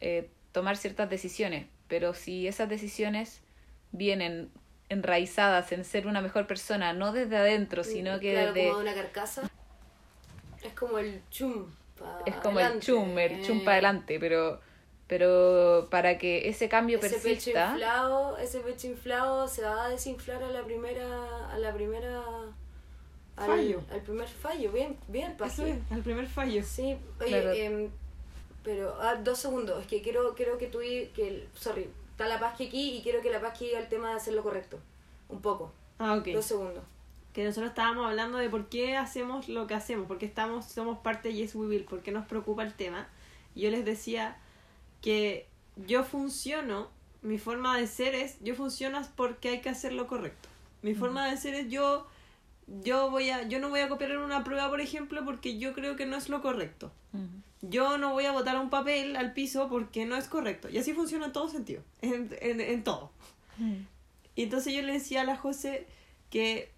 eh, 0.00 0.28
tomar 0.50 0.76
ciertas 0.76 1.08
decisiones. 1.08 1.66
Pero 1.88 2.12
si 2.14 2.48
esas 2.48 2.68
decisiones 2.68 3.40
vienen 3.92 4.50
enraizadas 4.88 5.70
en 5.72 5.84
ser 5.84 6.06
una 6.06 6.20
mejor 6.20 6.46
persona, 6.46 6.92
no 6.92 7.12
desde 7.12 7.36
adentro, 7.36 7.84
sino 7.84 8.18
que 8.18 8.32
claro, 8.32 8.52
desde... 8.52 8.68
como 8.68 8.78
de 8.82 8.90
una 8.90 8.94
carcasa. 8.94 9.50
Es 10.62 10.72
como 10.74 10.98
el 10.98 11.20
chum. 11.30 11.66
pa 11.98 12.18
Es 12.26 12.34
como 12.36 12.60
el 12.60 12.80
chum, 12.80 13.18
el 13.18 13.42
chum 13.44 13.58
Eh, 13.58 13.64
para 13.64 13.72
adelante, 13.74 14.18
pero, 14.20 14.60
pero 15.12 15.88
para 15.90 16.16
que 16.16 16.48
ese 16.48 16.70
cambio 16.70 16.96
Ese 16.98 17.10
pecho 17.10 17.22
persista... 17.22 17.72
inflado, 17.72 18.38
ese 18.38 18.60
pecho 18.60 18.86
inflado 18.86 19.46
se 19.46 19.60
va 19.60 19.84
a 19.84 19.88
desinflar 19.90 20.42
a 20.42 20.48
la 20.48 20.62
primera, 20.64 21.50
a 21.52 21.58
la 21.58 21.74
primera, 21.74 22.22
al, 23.36 23.46
Fallo. 23.46 23.82
al 23.90 24.00
primer 24.00 24.26
fallo, 24.28 24.72
bien, 24.72 24.96
bien, 25.08 25.32
Eso 25.32 25.38
Paqui. 25.64 25.70
es, 25.70 25.92
al 25.92 26.00
primer 26.02 26.26
fallo. 26.26 26.62
Sí, 26.64 26.96
oye, 27.20 27.28
Claro. 27.28 27.52
em, 27.52 27.90
pero 28.64 28.94
ah, 29.02 29.16
dos 29.16 29.38
segundos, 29.38 29.82
es 29.82 29.86
que 29.86 30.00
quiero, 30.00 30.34
quiero 30.34 30.56
que 30.56 30.68
tú, 30.68 30.78
que, 30.78 31.46
sorry, 31.54 31.90
está 32.12 32.26
la 32.26 32.40
Paz 32.40 32.54
aquí 32.54 32.96
y 32.96 33.02
quiero 33.02 33.20
que 33.20 33.28
la 33.28 33.42
Paz 33.42 33.60
diga 33.60 33.78
el 33.80 33.88
tema 33.90 34.08
de 34.12 34.16
hacer 34.16 34.32
lo 34.32 34.42
correcto, 34.42 34.78
un 35.28 35.42
poco, 35.42 35.74
Ah, 35.98 36.14
ok. 36.14 36.28
dos 36.28 36.46
segundos. 36.46 36.84
Que 37.34 37.44
nosotros 37.44 37.68
estábamos 37.68 38.06
hablando 38.06 38.38
de 38.38 38.48
por 38.48 38.70
qué 38.70 38.96
hacemos 38.96 39.50
lo 39.50 39.66
que 39.66 39.74
hacemos, 39.74 40.06
por 40.06 40.16
qué 40.16 40.24
estamos, 40.24 40.64
somos 40.64 40.96
parte 41.00 41.28
de 41.28 41.34
Yes 41.34 41.54
We 41.54 41.66
Will, 41.66 41.84
por 41.84 42.00
qué 42.00 42.12
nos 42.12 42.24
preocupa 42.26 42.62
el 42.62 42.72
tema. 42.72 43.08
Y 43.54 43.60
yo 43.60 43.70
les 43.70 43.84
decía 43.84 44.38
que 45.02 45.46
yo 45.76 46.04
funciono, 46.04 46.88
mi 47.20 47.38
forma 47.38 47.76
de 47.76 47.86
ser 47.86 48.14
es, 48.14 48.38
yo 48.40 48.54
funciono 48.54 49.02
porque 49.16 49.50
hay 49.50 49.60
que 49.60 49.68
hacer 49.68 49.92
lo 49.92 50.06
correcto. 50.06 50.48
Mi 50.80 50.94
forma 50.94 51.28
de 51.28 51.36
ser 51.36 51.54
es 51.54 51.68
yo, 51.68 52.06
yo 52.66 53.10
voy 53.10 53.30
a, 53.30 53.46
yo 53.46 53.58
no 53.58 53.68
voy 53.68 53.80
a 53.80 53.88
copiar 53.88 54.12
en 54.12 54.18
una 54.18 54.42
prueba, 54.42 54.70
por 54.70 54.80
ejemplo, 54.80 55.24
porque 55.24 55.58
yo 55.58 55.74
creo 55.74 55.96
que 55.96 56.06
no 56.06 56.16
es 56.16 56.28
lo 56.28 56.40
correcto. 56.40 56.90
Yo 57.60 57.98
no 57.98 58.12
voy 58.12 58.24
a 58.24 58.32
botar 58.32 58.58
un 58.58 58.70
papel 58.70 59.14
al 59.16 59.34
piso 59.34 59.68
porque 59.68 60.06
no 60.06 60.16
es 60.16 60.26
correcto. 60.26 60.68
Y 60.70 60.78
así 60.78 60.94
funciona 60.94 61.26
en 61.26 61.32
todo 61.32 61.48
sentido, 61.48 61.82
en, 62.00 62.36
en, 62.40 62.60
en 62.60 62.82
todo. 62.82 63.12
Y 64.34 64.44
entonces 64.44 64.72
yo 64.72 64.82
le 64.82 64.94
decía 64.94 65.20
a 65.20 65.24
la 65.24 65.36
José 65.36 65.86
que 66.30 66.72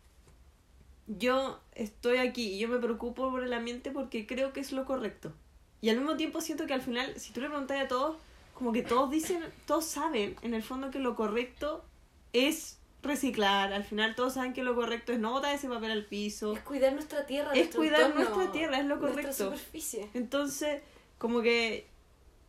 yo 1.06 1.60
estoy 1.74 2.18
aquí 2.18 2.54
y 2.54 2.58
yo 2.58 2.68
me 2.68 2.78
preocupo 2.78 3.30
por 3.30 3.44
el 3.44 3.52
ambiente 3.52 3.90
porque 3.90 4.26
creo 4.26 4.52
que 4.52 4.60
es 4.60 4.72
lo 4.72 4.84
correcto. 4.84 5.32
Y 5.84 5.90
al 5.90 5.98
mismo 5.98 6.16
tiempo 6.16 6.40
siento 6.40 6.64
que 6.66 6.72
al 6.72 6.80
final, 6.80 7.12
si 7.20 7.34
tú 7.34 7.42
le 7.42 7.48
preguntas 7.48 7.78
a 7.78 7.86
todos, 7.88 8.16
como 8.54 8.72
que 8.72 8.82
todos 8.82 9.10
dicen, 9.10 9.42
todos 9.66 9.84
saben 9.84 10.34
en 10.40 10.54
el 10.54 10.62
fondo 10.62 10.90
que 10.90 10.98
lo 10.98 11.14
correcto 11.14 11.84
es 12.32 12.78
reciclar. 13.02 13.70
Al 13.74 13.84
final 13.84 14.14
todos 14.14 14.32
saben 14.32 14.54
que 14.54 14.62
lo 14.62 14.74
correcto 14.74 15.12
es 15.12 15.18
no 15.18 15.32
botar 15.32 15.54
ese 15.54 15.68
papel 15.68 15.90
al 15.90 16.06
piso. 16.06 16.54
Es 16.54 16.60
cuidar 16.60 16.94
nuestra 16.94 17.26
tierra, 17.26 17.50
Es 17.52 17.58
nuestro 17.58 17.80
cuidar 17.80 18.00
entorno, 18.00 18.30
nuestra 18.30 18.50
tierra, 18.50 18.78
es 18.78 18.86
lo 18.86 18.96
Nuestra 18.96 19.10
correcto. 19.24 19.44
superficie. 19.44 20.08
Entonces, 20.14 20.80
como 21.18 21.42
que 21.42 21.86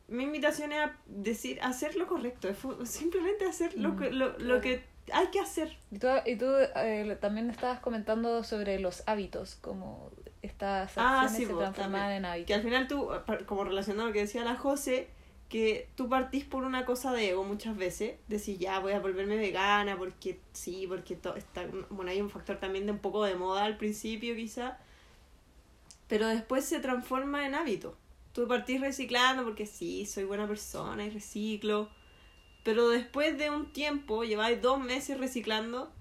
mi 0.08 0.24
invitación 0.24 0.72
es 0.72 0.80
a 0.86 0.98
decir, 1.06 1.60
hacer 1.62 1.98
lo 1.98 2.08
correcto, 2.08 2.48
simplemente 2.86 3.44
hacer 3.44 3.78
lo, 3.78 3.90
Mm, 3.90 4.00
que, 4.00 4.12
lo, 4.12 4.40
lo 4.40 4.62
que 4.62 4.82
hay 5.12 5.28
que 5.28 5.42
hacer. 5.42 5.78
Y 5.92 6.00
tú, 6.00 6.08
y 6.26 6.38
tú 6.38 6.46
eh, 6.78 7.18
también 7.20 7.50
estabas 7.50 7.82
comentando 7.82 8.46
sobre 8.46 8.80
los 8.80 9.04
hábitos, 9.08 9.56
como 9.56 10.10
estas 10.46 10.98
Ah, 10.98 11.22
acciones 11.22 11.38
sí, 11.38 11.46
se 11.46 11.54
vos, 11.54 11.60
transforman 11.60 11.92
también. 11.92 12.18
en 12.18 12.26
hábitos. 12.26 12.48
Que 12.48 12.54
al 12.54 12.64
final 12.64 12.88
tú, 12.88 13.10
pa- 13.26 13.40
como 13.46 13.64
relacionado 13.64 14.06
a 14.06 14.08
lo 14.08 14.14
que 14.14 14.22
decía 14.22 14.44
la 14.44 14.56
José, 14.56 15.08
que 15.50 15.88
tú 15.96 16.10
partís 16.10 16.44
por 16.46 16.64
una 16.64 16.86
cosa 16.86 17.12
de 17.14 17.30
ego 17.30 17.44
muchas 17.44 17.78
veces, 17.78 18.18
decís 18.28 18.58
ya 18.60 18.80
voy 18.80 18.94
a 18.94 19.00
volverme 19.00 19.38
vegana 19.38 19.98
porque 19.98 20.40
sí, 20.54 20.86
porque 20.88 21.16
todo 21.16 21.36
está, 21.36 21.66
bueno, 21.90 22.12
hay 22.12 22.22
un 22.22 22.30
factor 22.30 22.58
también 22.58 22.86
de 22.88 22.94
un 22.94 23.00
poco 23.00 23.24
de 23.24 23.36
moda 23.36 23.66
al 23.66 23.78
principio 23.78 24.36
quizá, 24.36 24.80
pero 26.08 26.28
después 26.28 26.66
se 26.66 26.80
transforma 26.80 27.46
en 27.46 27.56
hábito. 27.56 27.98
Tú 28.34 28.48
partís 28.48 28.82
reciclando 28.82 29.44
porque 29.44 29.66
sí, 29.66 30.06
soy 30.06 30.24
buena 30.26 30.48
persona 30.48 31.06
y 31.06 31.10
reciclo, 31.10 31.90
pero 32.64 32.90
después 32.90 33.38
de 33.38 33.50
un 33.50 33.72
tiempo, 33.72 34.24
lleváis 34.24 34.62
dos 34.62 34.80
meses 34.80 35.18
reciclando 35.20 35.92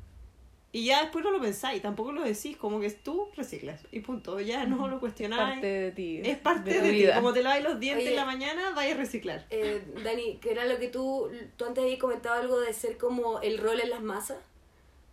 y 0.75 0.87
ya 0.87 1.03
después 1.03 1.25
no 1.25 1.31
lo 1.31 1.41
pensáis, 1.41 1.81
tampoco 1.81 2.11
lo 2.11 2.25
decís, 2.25 2.57
como 2.57 2.81
que 2.81 2.91
tú 2.91 3.29
reciclas 3.37 3.81
y 3.93 4.01
punto, 4.01 4.41
ya 4.41 4.67
no 4.67 4.89
lo 4.89 4.99
cuestionáis. 4.99 5.53
Parte 5.53 5.67
de 5.69 5.93
ti. 5.93 6.21
Es 6.25 6.37
parte 6.37 6.71
de, 6.71 6.81
de, 6.81 6.83
tu 6.83 6.91
ti, 6.91 6.97
vida. 6.97 7.15
como 7.15 7.33
te 7.33 7.45
lavas 7.45 7.63
los 7.63 7.79
dientes 7.79 8.09
Oye. 8.09 8.11
en 8.11 8.17
la 8.17 8.25
mañana, 8.25 8.71
vais 8.71 8.93
a 8.93 8.97
reciclar. 8.97 9.47
Eh, 9.51 9.81
Dani, 10.03 10.39
que 10.39 10.51
era 10.51 10.65
lo 10.65 10.77
que 10.81 10.89
tú, 10.89 11.31
tú 11.57 11.65
antes 11.65 11.85
habías 11.85 12.01
comentado 12.01 12.41
algo 12.41 12.59
de 12.59 12.73
ser 12.73 12.99
como 12.99 13.41
el 13.41 13.59
rol 13.59 13.79
en 13.79 13.91
las 13.91 14.03
masas, 14.03 14.39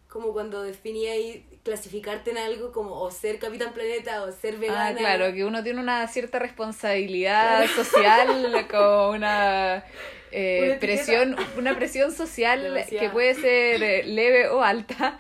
como 0.09 0.33
cuando 0.33 0.63
definías 0.63 1.15
clasificarte 1.61 2.31
en 2.31 2.39
algo 2.39 2.71
como 2.71 2.99
o 2.99 3.11
ser 3.11 3.37
Capitán 3.37 3.71
Planeta 3.71 4.23
o 4.23 4.31
ser 4.31 4.57
vegana. 4.57 4.87
Ah, 4.87 4.95
claro, 4.95 5.31
que 5.31 5.45
uno 5.45 5.61
tiene 5.61 5.79
una 5.79 6.07
cierta 6.07 6.39
responsabilidad 6.39 7.67
social, 7.67 8.67
como 8.67 9.11
una 9.11 9.85
eh, 10.31 10.61
Una 10.71 10.79
presión, 10.79 11.35
una 11.57 11.75
presión 11.75 12.11
social 12.11 12.61
Demasiado. 12.63 12.99
que 12.99 13.09
puede 13.09 13.35
ser 13.35 13.83
eh, 13.83 14.03
leve 14.05 14.47
o 14.49 14.63
alta, 14.63 15.17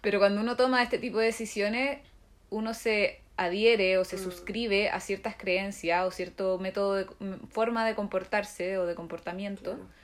pero 0.00 0.18
cuando 0.18 0.40
uno 0.40 0.56
toma 0.56 0.82
este 0.82 0.98
tipo 0.98 1.18
de 1.18 1.26
decisiones, 1.26 1.98
uno 2.50 2.74
se 2.74 3.20
adhiere 3.36 3.96
o 3.98 4.04
se 4.04 4.16
Mm. 4.16 4.20
suscribe 4.20 4.88
a 4.90 5.00
ciertas 5.00 5.34
creencias 5.36 6.04
o 6.06 6.10
cierto 6.10 6.58
método 6.58 6.94
de 6.96 7.06
forma 7.50 7.86
de 7.86 7.94
comportarse 7.94 8.76
o 8.78 8.86
de 8.86 8.94
comportamiento. 8.94 9.74
Claro. 9.76 9.99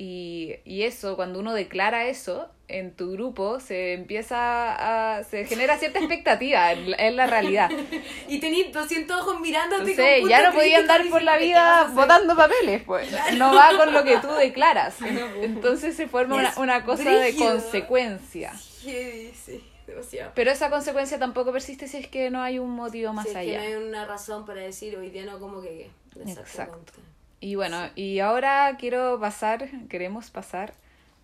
Y, 0.00 0.54
y 0.64 0.82
eso, 0.84 1.16
cuando 1.16 1.40
uno 1.40 1.52
declara 1.54 2.06
eso 2.06 2.48
en 2.68 2.94
tu 2.94 3.10
grupo, 3.12 3.58
se 3.60 3.94
empieza 3.94 5.16
a... 5.18 5.24
se 5.24 5.44
genera 5.44 5.76
cierta 5.78 5.98
expectativa 6.04 6.70
en, 6.72 6.90
la- 6.92 6.96
en 6.98 7.16
la 7.16 7.26
realidad. 7.26 7.68
Y 8.28 8.38
tenés 8.38 8.72
200 8.72 9.20
ojos 9.20 9.40
mirándote 9.40 9.90
Entonces, 9.90 10.20
con 10.20 10.30
ya 10.30 10.48
no 10.48 10.54
podía 10.54 10.78
andar 10.78 11.08
por 11.08 11.22
la 11.22 11.36
diciendo, 11.38 11.58
¿qué 11.58 11.64
vas 11.64 11.72
a 11.72 11.80
vida 11.80 11.80
hacer? 11.82 11.94
botando 11.96 12.36
papeles, 12.36 12.82
pues. 12.84 13.08
No 13.38 13.54
va 13.54 13.70
con 13.76 13.92
lo 13.92 14.04
que 14.04 14.18
tú 14.18 14.28
declaras. 14.34 14.94
pues. 14.98 15.12
Entonces 15.42 15.96
se 15.96 16.06
forma 16.06 16.36
una, 16.36 16.52
una 16.58 16.84
cosa 16.84 17.10
de 17.10 17.30
brígido. 17.30 17.50
consecuencia. 17.54 18.54
Sí, 18.54 19.32
sí, 19.34 19.64
demasiado. 19.86 20.30
Pero 20.36 20.50
esa 20.52 20.70
consecuencia 20.70 21.18
tampoco 21.18 21.50
persiste 21.52 21.88
si 21.88 21.96
es 21.96 22.06
que 22.06 22.30
no 22.30 22.40
hay 22.42 22.58
un 22.60 22.70
motivo 22.70 23.12
más 23.14 23.24
Si 23.24 23.30
es 23.30 23.34
que 23.34 23.40
allá. 23.40 23.58
no 23.58 23.64
hay 23.66 23.74
una 23.74 24.04
razón 24.04 24.46
para 24.46 24.60
decir 24.60 24.96
hoy 24.96 25.10
día 25.10 25.24
no 25.24 25.40
como 25.40 25.60
que... 25.60 25.90
Exacto. 26.24 26.92
Y 27.40 27.54
bueno, 27.54 27.78
y 27.94 28.18
ahora 28.18 28.76
quiero 28.78 29.18
pasar, 29.20 29.68
queremos 29.88 30.30
pasar 30.30 30.72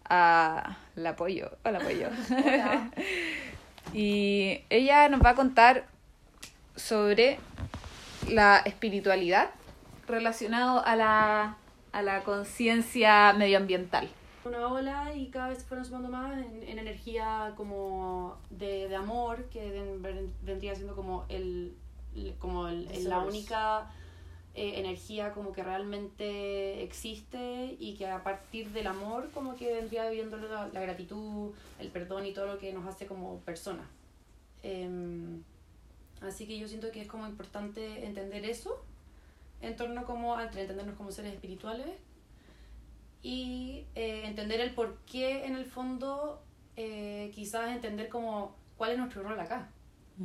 a 0.08 0.76
la 0.94 1.10
apoyo. 1.10 1.50
Hola 1.64 1.78
apoyo. 1.78 2.08
Hola. 2.30 2.90
y 3.92 4.60
ella 4.70 5.08
nos 5.08 5.20
va 5.22 5.30
a 5.30 5.34
contar 5.34 5.86
sobre 6.76 7.38
la 8.28 8.58
espiritualidad 8.58 9.50
relacionado 10.06 10.84
a 10.84 10.96
la, 10.96 11.56
a 11.92 12.02
la 12.02 12.22
conciencia 12.22 13.32
medioambiental. 13.32 14.08
una 14.44 14.68
ola 14.68 15.14
y 15.14 15.28
cada 15.30 15.48
vez 15.48 15.58
se 15.58 15.64
fueron 15.64 15.84
sumando 15.84 16.08
más 16.10 16.32
en, 16.38 16.62
en 16.68 16.78
energía 16.78 17.52
como 17.56 18.36
de, 18.50 18.88
de 18.88 18.96
amor, 18.96 19.44
que 19.50 19.70
ven- 19.70 20.02
ven- 20.02 20.32
vendría 20.42 20.74
siendo 20.74 20.94
como 20.94 21.24
el, 21.28 21.74
el- 22.14 22.34
como 22.38 22.68
el- 22.68 22.86
The 22.86 23.02
la 23.08 23.18
única 23.20 23.86
eh, 24.54 24.78
energía 24.78 25.32
como 25.32 25.52
que 25.52 25.64
realmente 25.64 26.82
existe 26.82 27.76
y 27.78 27.96
que 27.96 28.06
a 28.06 28.22
partir 28.22 28.70
del 28.70 28.86
amor 28.86 29.30
como 29.32 29.56
que 29.56 29.72
vendría 29.72 30.08
viviendo 30.08 30.36
la, 30.36 30.68
la 30.68 30.80
gratitud, 30.80 31.52
el 31.80 31.88
perdón 31.88 32.24
y 32.26 32.32
todo 32.32 32.46
lo 32.46 32.58
que 32.58 32.72
nos 32.72 32.86
hace 32.86 33.06
como 33.06 33.40
personas. 33.40 33.86
Em, 34.62 35.42
así 36.20 36.46
que 36.46 36.58
yo 36.58 36.68
siento 36.68 36.90
que 36.90 37.02
es 37.02 37.08
como 37.08 37.26
importante 37.26 38.06
entender 38.06 38.44
eso 38.44 38.82
en 39.60 39.76
torno 39.76 40.04
como 40.04 40.36
a 40.36 40.44
entendernos 40.44 40.96
como 40.96 41.10
seres 41.10 41.34
espirituales 41.34 41.86
y 43.22 43.86
eh, 43.94 44.22
entender 44.24 44.60
el 44.60 44.72
por 44.74 44.98
qué 45.00 45.46
en 45.46 45.56
el 45.56 45.64
fondo 45.64 46.42
eh, 46.76 47.32
quizás 47.34 47.70
entender 47.72 48.08
como 48.08 48.54
cuál 48.76 48.92
es 48.92 48.98
nuestro 48.98 49.22
rol 49.22 49.38
acá 49.40 49.68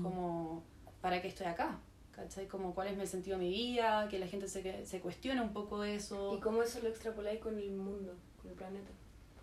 como 0.02 0.64
para 1.02 1.22
qué 1.22 1.30
estoy 1.30 1.48
acá 1.48 1.80
¿cachai? 2.20 2.48
como 2.48 2.74
cuál 2.74 2.88
es 2.90 2.98
el 2.98 3.08
sentido 3.08 3.38
de 3.38 3.46
mi 3.46 3.50
vida 3.50 4.08
que 4.10 4.20
la 4.20 4.28
gente 4.28 4.48
se, 4.48 4.86
se 4.86 5.00
cuestione 5.02 5.42
un 5.42 5.54
poco 5.54 5.84
eso 5.84 6.36
¿Y 6.38 6.40
cómo 6.40 6.62
eso 6.62 6.80
lo 6.82 6.90
extrapoláis 6.90 7.40
con 7.40 7.58
el 7.58 7.72
mundo, 7.72 8.16
con 8.42 8.52
el 8.52 8.56
planeta, 8.58 8.92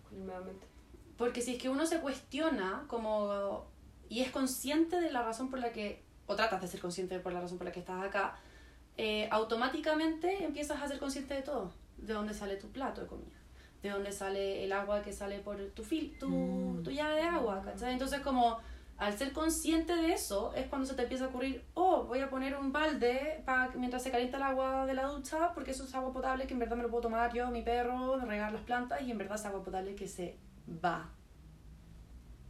con 0.07 0.17
el 0.19 0.23
medio 0.23 0.39
ambiente? 0.39 0.65
Porque 1.17 1.41
si 1.41 1.55
es 1.55 1.61
que 1.61 1.69
uno 1.69 1.85
se 1.85 1.99
cuestiona 1.99 2.85
como 2.87 3.65
y 4.09 4.21
es 4.21 4.31
consciente 4.31 5.01
de 5.01 5.11
la 5.11 5.23
razón 5.23 5.49
por 5.49 5.59
la 5.59 5.71
que, 5.71 6.03
o 6.27 6.35
tratas 6.35 6.61
de 6.61 6.67
ser 6.67 6.79
consciente 6.79 7.19
por 7.19 7.33
la 7.33 7.41
razón 7.41 7.57
por 7.57 7.65
la 7.65 7.71
que 7.71 7.79
estás 7.81 8.03
acá, 8.03 8.37
eh, 8.95 9.27
automáticamente 9.31 10.43
empiezas 10.43 10.81
a 10.81 10.87
ser 10.87 10.99
consciente 10.99 11.33
de 11.33 11.41
todo. 11.41 11.71
De 11.97 12.13
dónde 12.13 12.33
sale 12.33 12.57
tu 12.57 12.69
plato 12.69 13.01
de 13.01 13.07
comida, 13.07 13.35
de 13.81 13.89
dónde 13.89 14.11
sale 14.11 14.63
el 14.63 14.71
agua 14.71 15.01
que 15.01 15.11
sale 15.11 15.39
por 15.39 15.57
tu, 15.71 15.83
fil 15.83 16.17
tu, 16.19 16.29
Mm. 16.29 16.83
tu 16.83 16.91
llave 16.91 17.15
de 17.15 17.21
agua, 17.23 17.61
¿cachai? 17.63 17.93
Entonces 17.93 18.21
como 18.21 18.59
al 18.97 19.17
ser 19.17 19.31
consciente 19.31 19.95
de 19.95 20.13
eso 20.13 20.53
es 20.55 20.67
cuando 20.67 20.87
se 20.87 20.95
te 20.95 21.03
empieza 21.03 21.25
a 21.25 21.27
ocurrir, 21.27 21.63
oh, 21.75 22.03
voy 22.05 22.19
a 22.19 22.29
poner 22.29 22.57
un 22.57 22.71
balde 22.71 23.43
para 23.45 23.69
mientras 23.75 24.01
se 24.03 24.09
calienta 24.11 24.37
el 24.37 24.43
agua 24.43 24.85
de 24.87 24.93
la 24.95 25.05
ducha, 25.07 25.53
porque 25.53 25.71
eso 25.71 25.83
es 25.83 25.93
agua 25.93 26.11
potable 26.11 26.47
que 26.47 26.53
en 26.53 26.59
verdad 26.59 26.75
me 26.77 26.83
lo 26.83 26.89
puedo 26.89 27.03
tomar 27.03 27.31
yo, 27.33 27.49
mi 27.51 27.61
perro, 27.61 28.17
regar 28.19 28.51
las 28.51 28.63
plantas 28.63 29.01
y 29.03 29.11
en 29.11 29.17
verdad 29.17 29.35
es 29.35 29.45
agua 29.45 29.63
potable 29.63 29.93
que 29.95 30.07
se 30.07 30.37
va 30.83 31.09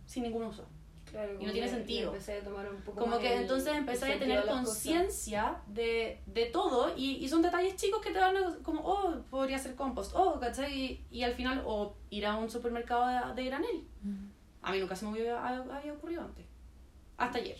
sin 0.05 0.23
ningún 0.23 0.43
uso. 0.43 0.65
Claro, 1.11 1.33
no 1.39 1.51
tiene 1.53 1.69
sentido. 1.69 2.13
a 2.13 2.43
tomar 2.43 2.69
un 2.69 2.81
poco 2.81 2.99
Como 2.99 3.17
que 3.17 3.33
el- 3.33 3.41
entonces 3.43 3.73
empecé 3.75 4.13
a 4.13 4.19
tener 4.19 4.45
conciencia 4.45 5.61
de, 5.67 6.21
de 6.25 6.45
todo 6.47 6.93
y, 6.97 7.11
y 7.23 7.29
son 7.29 7.41
detalles 7.41 7.77
chicos 7.77 8.01
que 8.01 8.11
te 8.11 8.19
dan 8.19 8.35
como, 8.61 8.81
oh, 8.81 9.15
podría 9.29 9.55
hacer 9.55 9.75
compost, 9.75 10.11
oh, 10.15 10.37
¿cachai? 10.39 10.73
Y, 10.73 11.05
y 11.09 11.23
al 11.23 11.33
final, 11.33 11.63
o 11.65 11.95
ir 12.09 12.25
a 12.25 12.35
un 12.35 12.49
supermercado 12.49 13.33
de, 13.33 13.41
de 13.41 13.49
granel. 13.49 13.87
A 14.67 14.71
mí 14.71 14.79
nunca 14.79 14.95
se 14.95 15.05
me 15.05 15.11
había, 15.11 15.47
había 15.47 15.93
ocurrido 15.93 16.21
antes. 16.21 16.45
Hasta 17.17 17.39
ayer. 17.39 17.57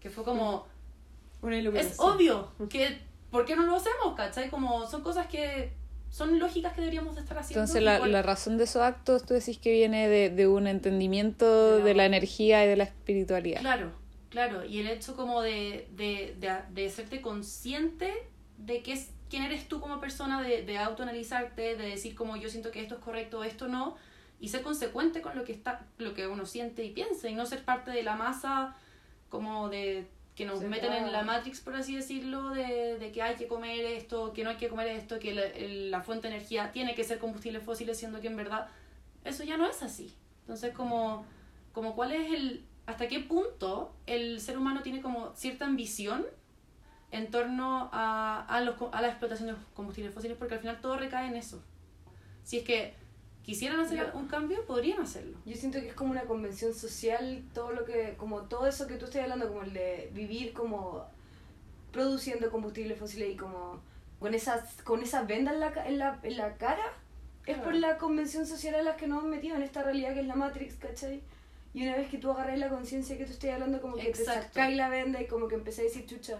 Que 0.00 0.10
fue 0.10 0.24
como, 0.24 0.66
Una 1.42 1.56
es 1.58 1.98
obvio 1.98 2.52
que, 2.68 2.98
¿por 3.30 3.44
qué 3.44 3.56
no 3.56 3.62
lo 3.64 3.76
hacemos? 3.76 4.14
¿cachai? 4.16 4.48
Como 4.50 4.86
son 4.86 5.02
cosas 5.02 5.26
que 5.26 5.72
son 6.10 6.38
lógicas 6.38 6.72
que 6.74 6.80
deberíamos 6.82 7.14
de 7.14 7.22
estar 7.22 7.38
haciendo. 7.38 7.62
Entonces 7.62 7.82
la, 7.82 8.06
la 8.06 8.22
razón 8.22 8.58
de 8.58 8.64
esos 8.64 8.82
actos 8.82 9.24
tú 9.24 9.34
decís 9.34 9.58
que 9.58 9.72
viene 9.72 10.08
de, 10.08 10.28
de 10.30 10.46
un 10.46 10.66
entendimiento 10.66 11.78
De 11.78 11.82
de 11.82 11.94
la- 11.94 11.98
la 12.02 12.06
energía 12.06 12.64
y 12.64 12.68
de 12.68 12.76
la 12.76 12.84
espiritualidad. 12.84 13.60
Claro, 13.60 13.92
claro. 14.28 14.64
Y 14.64 14.80
el 14.80 14.88
hecho 14.88 15.16
como 15.16 15.40
de, 15.40 15.88
de, 15.96 16.36
de, 16.38 16.54
de 16.70 16.90
serte 16.90 17.20
consciente 17.22 18.12
de 18.58 18.82
qué 18.82 18.92
es, 18.92 19.10
quién 19.30 19.42
eres 19.42 19.66
tú 19.68 19.80
como 19.80 20.00
persona, 20.00 20.42
de, 20.42 20.62
de 20.64 20.78
autoanalizarte, 20.78 21.76
de 21.76 21.86
decir 21.86 22.14
como 22.14 22.36
yo 22.36 22.48
siento 22.50 22.70
que 22.70 22.82
esto 22.82 22.96
es 22.96 23.00
correcto, 23.00 23.42
esto 23.42 23.66
no, 23.66 23.96
y 24.42 24.48
ser 24.48 24.62
consecuente 24.62 25.22
con 25.22 25.36
lo 25.36 25.44
que 25.44 25.52
está, 25.52 25.86
lo 25.98 26.14
que 26.14 26.26
uno 26.26 26.46
siente 26.46 26.82
y 26.82 26.90
piensa, 26.90 27.28
y 27.28 27.34
no 27.34 27.46
ser 27.46 27.64
parte 27.64 27.92
de 27.92 28.02
la 28.02 28.16
masa 28.16 28.74
como 29.28 29.68
de 29.68 30.08
que 30.34 30.44
nos 30.44 30.62
meten 30.62 30.92
en 30.92 31.12
la 31.12 31.22
Matrix, 31.22 31.60
por 31.60 31.76
así 31.76 31.94
decirlo, 31.94 32.50
de, 32.50 32.98
de 32.98 33.12
que 33.12 33.22
hay 33.22 33.36
que 33.36 33.46
comer 33.46 33.84
esto, 33.84 34.32
que 34.32 34.42
no 34.42 34.50
hay 34.50 34.56
que 34.56 34.68
comer 34.68 34.88
esto, 34.88 35.20
que 35.20 35.32
la, 35.90 36.00
fuente 36.02 36.26
de 36.26 36.34
energía 36.34 36.72
tiene 36.72 36.96
que 36.96 37.04
ser 37.04 37.20
combustibles 37.20 37.62
fósiles, 37.62 37.96
siendo 37.96 38.20
que 38.20 38.26
en 38.26 38.36
verdad 38.36 38.66
eso 39.24 39.44
ya 39.44 39.56
no 39.56 39.64
es 39.64 39.80
así. 39.80 40.12
Entonces, 40.40 40.74
como, 40.74 41.24
como 41.72 41.94
cuál 41.94 42.10
es 42.10 42.32
el, 42.32 42.64
hasta 42.86 43.06
qué 43.06 43.20
punto 43.20 43.94
el 44.06 44.40
ser 44.40 44.58
humano 44.58 44.82
tiene 44.82 45.00
como 45.02 45.32
cierta 45.36 45.66
ambición 45.66 46.26
en 47.12 47.30
torno 47.30 47.90
a, 47.92 48.44
a, 48.48 48.60
los, 48.60 48.74
a 48.90 49.00
la 49.02 49.06
explotación 49.06 49.46
de 49.46 49.52
los 49.52 49.62
combustibles 49.72 50.12
fósiles, 50.12 50.36
porque 50.36 50.54
al 50.54 50.60
final 50.60 50.80
todo 50.80 50.96
recae 50.96 51.28
en 51.28 51.36
eso. 51.36 51.62
Si 52.42 52.58
es 52.58 52.64
que 52.64 53.01
quisieran 53.44 53.80
hacer 53.80 53.98
Yo- 53.98 54.18
un 54.18 54.28
cambio, 54.28 54.64
podrían 54.66 55.00
hacerlo. 55.02 55.36
Yo 55.44 55.56
siento 55.56 55.80
que 55.80 55.88
es 55.88 55.94
como 55.94 56.10
una 56.12 56.22
convención 56.22 56.72
social, 56.74 57.42
todo 57.54 57.72
lo 57.72 57.84
que, 57.84 58.14
como 58.16 58.42
todo 58.42 58.66
eso 58.66 58.86
que 58.86 58.94
tú 58.94 59.06
estás 59.06 59.22
hablando, 59.22 59.48
como 59.48 59.62
el 59.62 59.72
de 59.72 60.10
vivir 60.14 60.52
como 60.52 61.04
produciendo 61.92 62.50
combustibles 62.50 62.98
fósiles 62.98 63.30
y 63.34 63.36
como 63.36 63.80
con 64.18 64.34
esas, 64.34 64.80
con 64.82 65.02
esas 65.02 65.26
vendas 65.26 65.54
en 65.54 65.60
la, 65.60 65.72
en 65.86 65.98
la, 65.98 66.20
en 66.22 66.36
la 66.36 66.56
cara, 66.56 66.84
es 67.44 67.56
Claro. 67.56 67.62
por 67.64 67.74
la 67.74 67.98
convención 67.98 68.46
social 68.46 68.76
a 68.76 68.82
la 68.82 68.96
que 68.96 69.08
nos 69.08 69.18
hemos 69.18 69.30
metido 69.30 69.56
en 69.56 69.62
esta 69.62 69.82
realidad 69.82 70.14
que 70.14 70.20
es 70.20 70.26
la 70.26 70.36
Matrix, 70.36 70.76
¿cachai? 70.76 71.20
Y 71.74 71.82
una 71.86 71.96
vez 71.96 72.08
que 72.08 72.18
tú 72.18 72.30
agarras 72.30 72.58
la 72.58 72.68
conciencia 72.68 73.18
que 73.18 73.24
tú 73.24 73.32
estás 73.32 73.50
hablando, 73.50 73.80
como 73.80 73.96
que 73.96 74.02
te 74.04 74.08
Exacto. 74.10 74.42
sacáis 74.48 74.76
la 74.76 74.88
venda 74.88 75.20
y 75.20 75.26
como 75.26 75.48
que 75.48 75.56
empecé 75.56 75.80
a 75.80 75.84
decir, 75.84 76.06
chucha, 76.06 76.38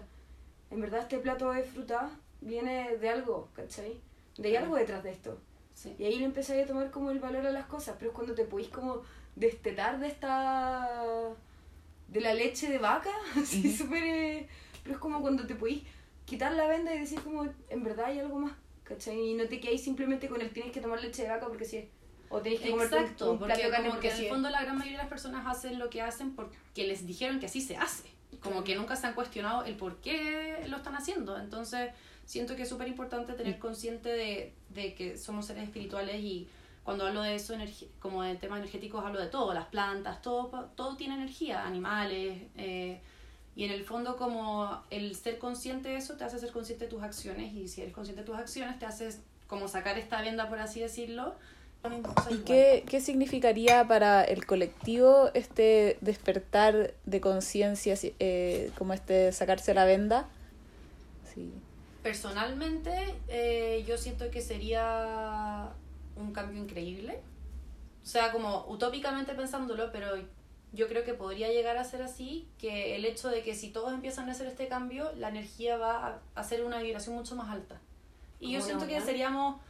en 0.71 0.79
verdad 0.79 1.01
este 1.01 1.17
plato 1.19 1.51
de 1.51 1.63
fruta 1.63 2.09
viene 2.39 2.95
de 2.97 3.09
algo, 3.09 3.49
¿cachai? 3.53 3.99
De 4.37 4.49
Claro. 4.51 4.65
algo 4.65 4.77
detrás 4.77 5.03
de 5.03 5.11
esto. 5.11 5.37
Sí. 5.73 5.95
Y 5.97 6.05
ahí 6.05 6.19
le 6.19 6.25
empezáis 6.25 6.63
a 6.63 6.67
tomar 6.67 6.91
como 6.91 7.11
el 7.11 7.19
valor 7.19 7.45
a 7.45 7.51
las 7.51 7.65
cosas, 7.65 7.95
pero 7.97 8.11
es 8.11 8.15
cuando 8.15 8.35
te 8.35 8.45
podéis 8.45 8.69
como 8.69 9.01
destetar 9.35 9.99
de 9.99 10.07
esta... 10.07 10.87
de 12.07 12.21
la 12.21 12.33
leche 12.33 12.69
de 12.69 12.77
vaca, 12.77 13.11
así 13.41 13.67
Ujú. 13.67 13.77
súper... 13.83 14.03
eh, 14.03 14.47
Pero 14.83 14.95
es 14.95 14.99
como 15.01 15.21
cuando 15.21 15.45
te 15.47 15.55
podéis 15.55 15.83
quitar 16.25 16.53
la 16.53 16.67
venda 16.67 16.93
y 16.95 16.99
decir 16.99 17.19
como, 17.21 17.45
en 17.69 17.83
verdad 17.83 18.05
hay 18.05 18.19
algo 18.19 18.39
más, 18.39 18.53
¿cachai? 18.83 19.19
Y 19.19 19.33
no 19.33 19.45
te 19.47 19.59
quedáis 19.59 19.83
simplemente 19.83 20.27
con 20.29 20.41
el 20.41 20.51
tienes 20.51 20.71
que 20.71 20.79
tomar 20.81 21.01
leche 21.01 21.23
de 21.23 21.29
vaca 21.29 21.47
porque 21.47 21.65
sí. 21.65 21.89
O 22.29 22.41
tienes 22.41 22.61
que 22.61 22.71
comer 22.71 22.87
Exacto, 22.87 23.31
un, 23.33 23.37
plato 23.37 23.53
porque 23.53 23.69
carne 23.69 23.89
como 23.89 23.99
que 23.99 24.07
porque 24.07 24.09
en 24.09 24.17
sí. 24.17 24.23
el 24.25 24.29
fondo 24.29 24.49
la 24.49 24.61
gran 24.63 24.75
mayoría 24.77 24.97
de 24.97 25.03
las 25.03 25.09
personas 25.09 25.45
hacen 25.45 25.77
lo 25.77 25.89
que 25.89 26.01
hacen 26.01 26.35
porque 26.35 26.87
les 26.87 27.05
dijeron 27.05 27.39
que 27.39 27.45
así 27.47 27.61
se 27.61 27.77
hace. 27.77 28.09
Como 28.41 28.63
que 28.63 28.75
nunca 28.75 28.95
se 28.95 29.05
han 29.05 29.13
cuestionado 29.13 29.63
el 29.65 29.75
por 29.75 29.97
qué 29.97 30.63
lo 30.67 30.77
están 30.77 30.95
haciendo. 30.95 31.37
Entonces, 31.37 31.91
siento 32.25 32.55
que 32.55 32.63
es 32.63 32.69
súper 32.69 32.87
importante 32.87 33.33
tener 33.33 33.59
consciente 33.59 34.09
de, 34.09 34.53
de 34.69 34.93
que 34.95 35.17
somos 35.17 35.45
seres 35.45 35.63
espirituales 35.63 36.21
y 36.21 36.47
cuando 36.83 37.07
hablo 37.07 37.21
de 37.21 37.35
eso, 37.35 37.53
como 37.99 38.23
de 38.23 38.35
temas 38.35 38.59
energéticos, 38.59 39.03
hablo 39.05 39.19
de 39.19 39.27
todo, 39.27 39.53
las 39.53 39.67
plantas, 39.67 40.21
todo, 40.21 40.69
todo 40.75 40.97
tiene 40.97 41.15
energía, 41.15 41.65
animales. 41.65 42.41
eh, 42.57 42.99
y 43.55 43.65
en 43.65 43.71
el 43.71 43.83
fondo, 43.83 44.17
como 44.17 44.81
el 44.89 45.15
ser 45.15 45.37
consciente 45.37 45.89
de 45.89 45.97
eso 45.97 46.15
te 46.15 46.23
hace 46.23 46.39
ser 46.39 46.51
consciente 46.51 46.85
de 46.85 46.91
tus 46.91 47.03
acciones 47.03 47.53
y 47.53 47.67
si 47.67 47.81
eres 47.81 47.93
consciente 47.93 48.21
de 48.21 48.25
tus 48.25 48.35
acciones, 48.35 48.79
te 48.79 48.85
haces 48.85 49.19
como 49.47 49.67
sacar 49.67 49.97
esta 49.99 50.21
venda, 50.21 50.49
por 50.49 50.59
así 50.59 50.79
decirlo. 50.79 51.35
¿Y 52.29 52.37
qué, 52.37 52.83
qué 52.87 53.01
significaría 53.01 53.85
para 53.87 54.23
el 54.23 54.45
colectivo 54.45 55.29
este 55.33 55.97
despertar 56.01 56.93
de 57.05 57.21
conciencia, 57.21 57.95
eh, 58.19 58.71
como 58.77 58.93
este 58.93 59.31
sacarse 59.33 59.73
la 59.73 59.85
venda? 59.85 60.27
Sí. 61.33 61.51
Personalmente, 62.03 63.15
eh, 63.29 63.85
yo 63.87 63.97
siento 63.97 64.29
que 64.29 64.41
sería 64.41 65.69
un 66.17 66.33
cambio 66.33 66.61
increíble. 66.61 67.21
O 68.03 68.05
sea, 68.05 68.33
como 68.33 68.65
utópicamente 68.67 69.33
pensándolo, 69.33 69.89
pero 69.93 70.17
yo 70.73 70.87
creo 70.89 71.05
que 71.05 71.13
podría 71.13 71.47
llegar 71.47 71.77
a 71.77 71.83
ser 71.85 72.01
así, 72.01 72.45
que 72.57 72.97
el 72.97 73.05
hecho 73.05 73.29
de 73.29 73.41
que 73.41 73.55
si 73.55 73.69
todos 73.69 73.93
empiezan 73.93 74.27
a 74.27 74.33
hacer 74.33 74.47
este 74.47 74.67
cambio, 74.67 75.13
la 75.15 75.29
energía 75.29 75.77
va 75.77 76.07
a 76.07 76.21
hacer 76.35 76.65
una 76.65 76.81
vibración 76.81 77.15
mucho 77.15 77.37
más 77.37 77.49
alta. 77.49 77.79
Y 78.41 78.51
yo 78.51 78.61
siento 78.61 78.85
que 78.85 78.99
seríamos 78.99 79.61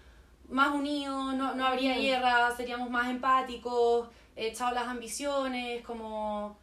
más 0.49 0.73
unidos, 0.73 1.35
no, 1.35 1.53
no 1.53 1.67
habría 1.67 1.95
guerra, 1.99 2.55
seríamos 2.57 2.89
más 2.89 3.11
empáticos, 3.11 4.09
echados 4.35 4.73
las 4.73 4.87
ambiciones, 4.87 5.83
como... 5.85 6.57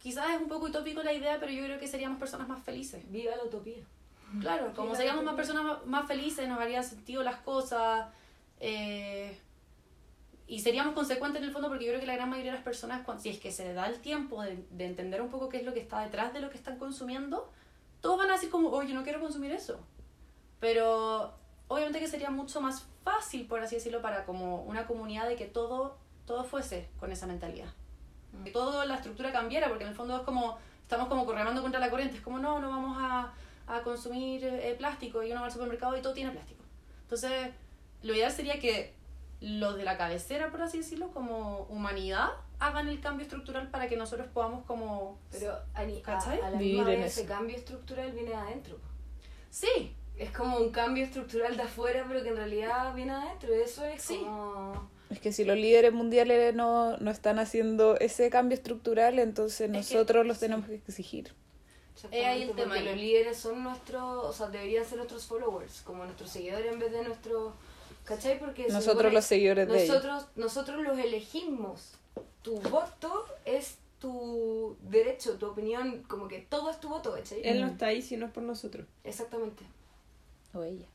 Quizás 0.00 0.30
es 0.30 0.40
un 0.40 0.48
poco 0.48 0.66
utópico 0.66 1.02
la 1.02 1.12
idea, 1.12 1.40
pero 1.40 1.50
yo 1.50 1.64
creo 1.64 1.80
que 1.80 1.88
seríamos 1.88 2.20
personas 2.20 2.46
más 2.46 2.62
felices. 2.62 3.02
Viva 3.10 3.34
la 3.34 3.42
utopía. 3.42 3.82
Claro, 4.40 4.72
como 4.74 4.94
seríamos 4.94 5.24
más 5.24 5.34
personas 5.34 5.84
más- 5.86 6.06
felices, 6.06 6.48
nos 6.48 6.60
haría 6.60 6.82
sentido 6.82 7.22
las 7.22 7.36
cosas. 7.40 8.08
eh, 8.60 9.38
y 10.46 10.60
seríamos 10.60 10.94
consecuentes 10.94 11.40
en 11.42 11.46
el 11.48 11.52
fondo 11.52 11.68
porque 11.68 11.84
yo 11.84 11.90
creo 11.90 12.00
que 12.00 12.06
la 12.06 12.14
gran 12.16 12.30
mayoría 12.30 12.52
de 12.52 12.56
las 12.56 12.64
personas, 12.64 13.02
si 13.20 13.28
es 13.28 13.38
que 13.38 13.52
se 13.52 13.64
le 13.66 13.74
da 13.74 13.86
el 13.86 14.00
tiempo 14.00 14.42
de, 14.42 14.64
de 14.70 14.86
entender 14.86 15.20
un 15.20 15.28
poco 15.28 15.48
qué 15.50 15.58
es 15.58 15.64
lo 15.64 15.74
que 15.74 15.80
está 15.80 16.00
detrás 16.00 16.32
de 16.32 16.40
lo 16.40 16.48
que 16.48 16.56
están 16.56 16.78
consumiendo, 16.78 17.52
todos 18.00 18.16
van 18.16 18.30
a 18.30 18.32
decir 18.32 18.48
como, 18.48 18.70
oye, 18.70 18.94
no 18.94 19.02
quiero 19.02 19.20
consumir 19.20 19.52
eso. 19.52 19.78
Pero 20.58 21.34
obviamente 21.68 22.00
que 22.00 22.08
sería 22.08 22.30
mucho 22.30 22.60
más 22.60 22.86
fácil, 23.04 23.46
por 23.46 23.60
así 23.60 23.74
decirlo, 23.76 24.00
para 24.02 24.24
como 24.24 24.62
una 24.62 24.86
comunidad 24.86 25.28
de 25.28 25.36
que 25.36 25.44
todo, 25.46 25.98
todo 26.26 26.44
fuese 26.44 26.88
con 26.98 27.12
esa 27.12 27.26
mentalidad. 27.26 27.68
Que 28.42 28.50
toda 28.50 28.86
la 28.86 28.94
estructura 28.96 29.32
cambiara, 29.32 29.68
porque 29.68 29.84
en 29.84 29.90
el 29.90 29.96
fondo 29.96 30.16
es 30.16 30.22
como, 30.22 30.58
estamos 30.82 31.08
como 31.08 31.30
remando 31.30 31.60
contra 31.62 31.78
la 31.80 31.90
corriente, 31.90 32.16
es 32.16 32.22
como, 32.22 32.38
no, 32.38 32.58
no 32.58 32.70
vamos 32.70 32.96
a, 32.98 33.27
a 33.78 33.82
consumir 33.82 34.44
eh, 34.44 34.74
plástico 34.78 35.22
y 35.22 35.30
uno 35.32 35.40
va 35.40 35.46
al 35.46 35.52
supermercado 35.52 35.96
y 35.96 36.02
todo 36.02 36.14
tiene 36.14 36.30
plástico. 36.30 36.62
Entonces, 37.02 37.50
lo 38.02 38.14
ideal 38.14 38.30
sería 38.32 38.58
que 38.60 38.94
los 39.40 39.76
de 39.76 39.84
la 39.84 39.96
cabecera, 39.96 40.50
por 40.50 40.62
así 40.62 40.78
decirlo, 40.78 41.10
como 41.12 41.66
humanidad, 41.70 42.28
hagan 42.58 42.88
el 42.88 43.00
cambio 43.00 43.22
estructural 43.24 43.70
para 43.70 43.88
que 43.88 43.96
nosotros 43.96 44.26
podamos 44.34 44.64
como... 44.64 45.18
Pero 45.30 45.52
a, 45.52 45.80
a, 45.80 46.02
¿Cachai? 46.02 46.40
a 46.40 46.50
la 46.50 46.58
Vivir 46.58 46.76
misma 46.78 46.92
en 46.94 47.00
vez 47.02 47.12
ese 47.12 47.20
eso. 47.22 47.28
cambio 47.32 47.56
estructural 47.56 48.12
viene 48.12 48.30
de 48.30 48.34
adentro. 48.36 48.78
Sí, 49.50 49.94
Es 50.16 50.32
como 50.32 50.58
un 50.58 50.70
cambio 50.70 51.04
estructural 51.04 51.56
de 51.56 51.62
afuera, 51.62 52.04
pero 52.08 52.22
que 52.24 52.30
en 52.30 52.36
realidad 52.36 52.92
viene 52.94 53.12
de 53.12 53.18
adentro. 53.20 53.54
Eso 53.54 53.84
es 53.84 54.02
Sí. 54.02 54.18
como... 54.18 54.90
Es 55.08 55.20
que 55.20 55.32
si 55.32 55.44
los 55.44 55.56
líderes 55.56 55.92
mundiales 55.92 56.54
no, 56.54 56.96
no 56.98 57.10
están 57.10 57.38
haciendo 57.38 57.96
ese 57.98 58.28
cambio 58.28 58.56
estructural, 58.56 59.18
entonces 59.20 59.70
que- 59.70 59.76
nosotros 59.76 60.26
los 60.26 60.38
tenemos 60.40 60.66
que 60.66 60.74
exigir. 60.74 61.32
Es 62.10 62.24
ahí 62.26 62.42
el 62.42 62.52
tema 62.52 62.74
porque 62.74 62.84
los 62.84 62.96
líderes 62.96 63.36
son 63.36 63.62
nuestros, 63.62 64.24
o 64.26 64.32
sea, 64.32 64.48
deberían 64.48 64.84
ser 64.84 64.96
nuestros 64.98 65.26
followers, 65.26 65.80
como 65.82 66.04
nuestros 66.04 66.30
seguidores 66.30 66.72
en 66.72 66.78
vez 66.78 66.92
de 66.92 67.02
nuestros, 67.02 67.54
¿cachai? 68.04 68.38
Porque 68.38 68.62
Nosotros 68.68 68.94
supone- 68.96 69.12
los 69.12 69.24
seguidores 69.24 69.68
de 69.68 69.84
ellos. 69.84 69.88
nosotros, 69.96 70.26
nosotros 70.36 70.82
los 70.82 70.98
elegimos. 70.98 71.92
Tu 72.42 72.58
voto 72.60 73.26
es 73.44 73.78
tu 74.00 74.76
derecho, 74.82 75.34
tu 75.38 75.46
opinión, 75.46 76.04
como 76.08 76.28
que 76.28 76.40
todo 76.48 76.70
es 76.70 76.78
tu 76.80 76.88
voto, 76.88 77.12
¿cachai? 77.12 77.40
Él 77.44 77.60
no 77.60 77.66
está 77.66 77.86
ahí 77.86 78.00
si 78.00 78.16
no 78.16 78.26
es 78.26 78.32
por 78.32 78.42
nosotros. 78.44 78.86
Exactamente. 79.04 79.64
O 80.54 80.62
ella. 80.62 80.86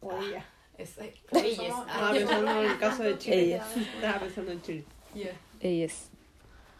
O 0.00 0.12
ella. 0.16 0.46
Es, 0.78 0.94
Somos- 0.94 1.86
Estaba 1.86 2.12
pensando 2.12 2.50
en 2.62 2.70
el 2.70 2.78
caso 2.78 3.02
de 3.02 3.18
Chile. 3.18 3.42
Ella. 3.42 3.66
Estaba 3.96 4.20
pensando 4.20 4.52
en 4.52 4.62
Chile. 4.62 4.84
Ella 5.60 5.84
es. 5.86 6.08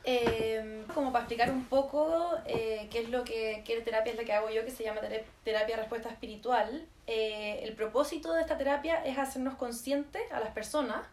Eh, 0.05 0.85
como 0.95 1.13
para 1.13 1.23
explicar 1.25 1.51
un 1.51 1.65
poco 1.67 2.37
eh, 2.45 2.89
qué 2.91 3.03
es 3.03 3.09
lo 3.11 3.23
que 3.23 3.63
qué 3.65 3.81
terapia 3.83 4.13
es 4.13 4.19
la 4.19 4.25
que 4.25 4.33
hago 4.33 4.51
yo, 4.51 4.65
que 4.65 4.71
se 4.73 4.83
llama 4.83 5.01
tera- 5.01 5.23
terapia 5.45 5.77
respuesta 5.77 6.09
espiritual. 6.09 6.87
Eh, 7.07 7.61
el 7.63 7.75
propósito 7.75 8.33
de 8.33 8.41
esta 8.41 8.59
terapia 8.59 9.05
es 9.05 9.17
hacernos 9.17 9.55
conscientes 9.55 10.23
a 10.33 10.41
las 10.41 10.51
personas 10.51 11.07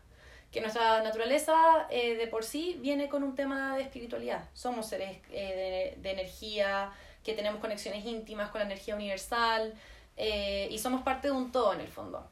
que 0.52 0.62
nuestra 0.62 1.04
naturaleza 1.04 1.56
eh, 1.91 2.15
de 2.15 2.25
por 2.25 2.43
sí 2.43 2.78
viene 2.82 3.10
con 3.10 3.23
un 3.23 3.36
tema 3.36 3.78
de 3.78 3.84
espiritualidad. 3.84 4.49
Somos 4.54 4.88
seres 4.88 5.21
de, 5.30 5.93
energía, 6.04 6.91
que 7.23 7.34
tenemos 7.34 7.62
conexiones 7.62 8.04
íntimas 8.06 8.49
con 8.49 8.60
la 8.60 8.65
energía 8.65 8.95
universal 8.95 9.75
y 10.17 10.78
somos 10.80 11.04
parte 11.04 11.28
de 11.28 11.34
un 11.34 11.52
todo 11.52 11.73
en 11.73 11.82
el 11.82 11.88
fondo. 11.88 12.28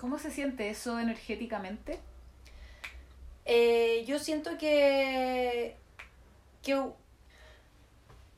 ¿Cómo 0.00 0.18
se 0.18 0.30
siente 0.30 0.68
eso 0.68 0.98
energéticamente? 0.98 2.00
Eh, 3.46 4.04
yo 4.06 4.18
siento 4.18 4.58
que, 4.58 5.76
que 6.62 6.74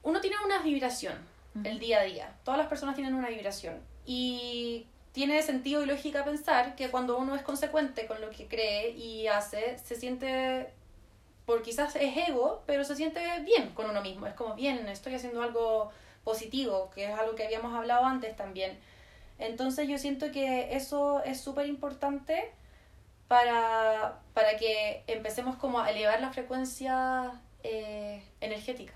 uno 0.03 0.21
tiene 0.21 0.37
una 0.44 0.62
vibración 0.62 1.16
el 1.64 1.79
día 1.79 2.01
a 2.01 2.05
día. 2.05 2.37
Todas 2.44 2.59
las 2.59 2.68
personas 2.68 2.94
tienen 2.94 3.14
una 3.14 3.29
vibración. 3.29 3.81
Y 4.05 4.87
tiene 5.12 5.42
sentido 5.42 5.83
y 5.83 5.87
lógica 5.87 6.25
pensar 6.25 6.77
que 6.77 6.90
cuando 6.90 7.18
uno 7.18 7.35
es 7.35 7.42
consecuente 7.42 8.07
con 8.07 8.21
lo 8.21 8.31
que 8.31 8.47
cree 8.47 8.90
y 8.90 9.27
hace, 9.27 9.79
se 9.79 9.97
siente, 9.97 10.68
por 11.47 11.62
quizás 11.62 11.97
es 11.97 12.29
ego, 12.29 12.62
pero 12.66 12.85
se 12.85 12.94
siente 12.94 13.21
bien 13.40 13.71
con 13.71 13.88
uno 13.90 14.03
mismo. 14.03 14.27
Es 14.27 14.35
como, 14.35 14.55
bien, 14.55 14.87
estoy 14.88 15.14
haciendo 15.14 15.42
algo 15.42 15.90
positivo, 16.23 16.90
que 16.94 17.07
es 17.07 17.18
algo 17.18 17.35
que 17.35 17.44
habíamos 17.44 17.75
hablado 17.75 18.05
antes 18.05 18.37
también. 18.37 18.79
Entonces 19.38 19.88
yo 19.88 19.99
siento 19.99 20.31
que 20.31 20.77
eso 20.77 21.23
es 21.25 21.40
súper 21.40 21.66
importante 21.66 22.53
para, 23.29 24.19
para 24.35 24.57
que 24.57 25.05
empecemos 25.07 25.57
como 25.57 25.81
a 25.81 25.91
elevar 25.91 26.21
la 26.21 26.31
frecuencia 26.33 27.31
eh, 27.62 28.23
energética. 28.41 28.95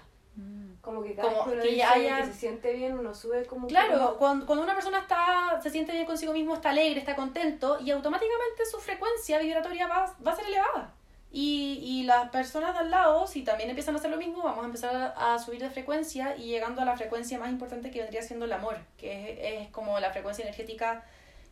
Como 0.81 1.03
que 1.05 1.15
cada 1.15 1.29
Como 1.29 1.45
vez 1.45 1.45
que 1.45 1.53
uno 1.53 1.63
que 1.63 1.69
dice 1.69 1.79
ya 1.79 1.93
haya- 1.93 2.17
que 2.17 2.25
se 2.27 2.33
siente 2.33 2.73
bien, 2.73 2.99
uno 2.99 3.15
sube 3.15 3.45
como 3.47 3.65
un 3.65 3.69
Claro, 3.69 3.99
más. 3.99 4.11
cuando, 4.15 4.47
cuando 4.47 4.65
una 4.65 4.75
persona 4.75 4.99
está, 4.99 5.61
se 5.63 5.71
siente 5.71 5.93
bien 5.93 6.07
consigo 6.07 6.33
mismo, 6.33 6.55
está 6.55 6.71
alegre, 6.71 6.99
está 6.99 7.15
contento, 7.15 7.79
y 7.81 7.91
automáticamente 7.93 8.65
su 8.69 8.81
frecuencia 8.81 9.39
vibratoria 9.39 9.87
va, 9.87 10.13
va 10.27 10.33
a 10.33 10.37
ser 10.37 10.47
elevada. 10.47 10.93
Y, 11.31 11.79
y 11.83 12.03
las 12.03 12.31
personas 12.31 12.73
de 12.75 12.81
al 12.81 12.91
lado, 12.91 13.27
si 13.27 13.43
también 13.45 13.69
empiezan 13.71 13.95
a 13.95 13.99
hacer 13.99 14.11
lo 14.11 14.17
mismo, 14.17 14.43
vamos 14.43 14.63
a 14.63 14.67
empezar 14.67 15.15
a, 15.17 15.35
a 15.35 15.39
subir 15.39 15.61
de 15.61 15.71
frecuencia 15.71 16.35
y 16.37 16.45
llegando 16.47 16.83
a 16.83 16.85
la 16.85 16.97
frecuencia 16.97 17.39
más 17.39 17.51
importante 17.51 17.91
que 17.91 18.01
vendría 18.01 18.23
siendo 18.23 18.47
el 18.47 18.53
amor, 18.53 18.77
que 18.99 19.61
es, 19.61 19.63
es 19.67 19.71
como 19.71 20.01
la 20.01 20.11
frecuencia 20.11 20.43
energética 20.43 21.05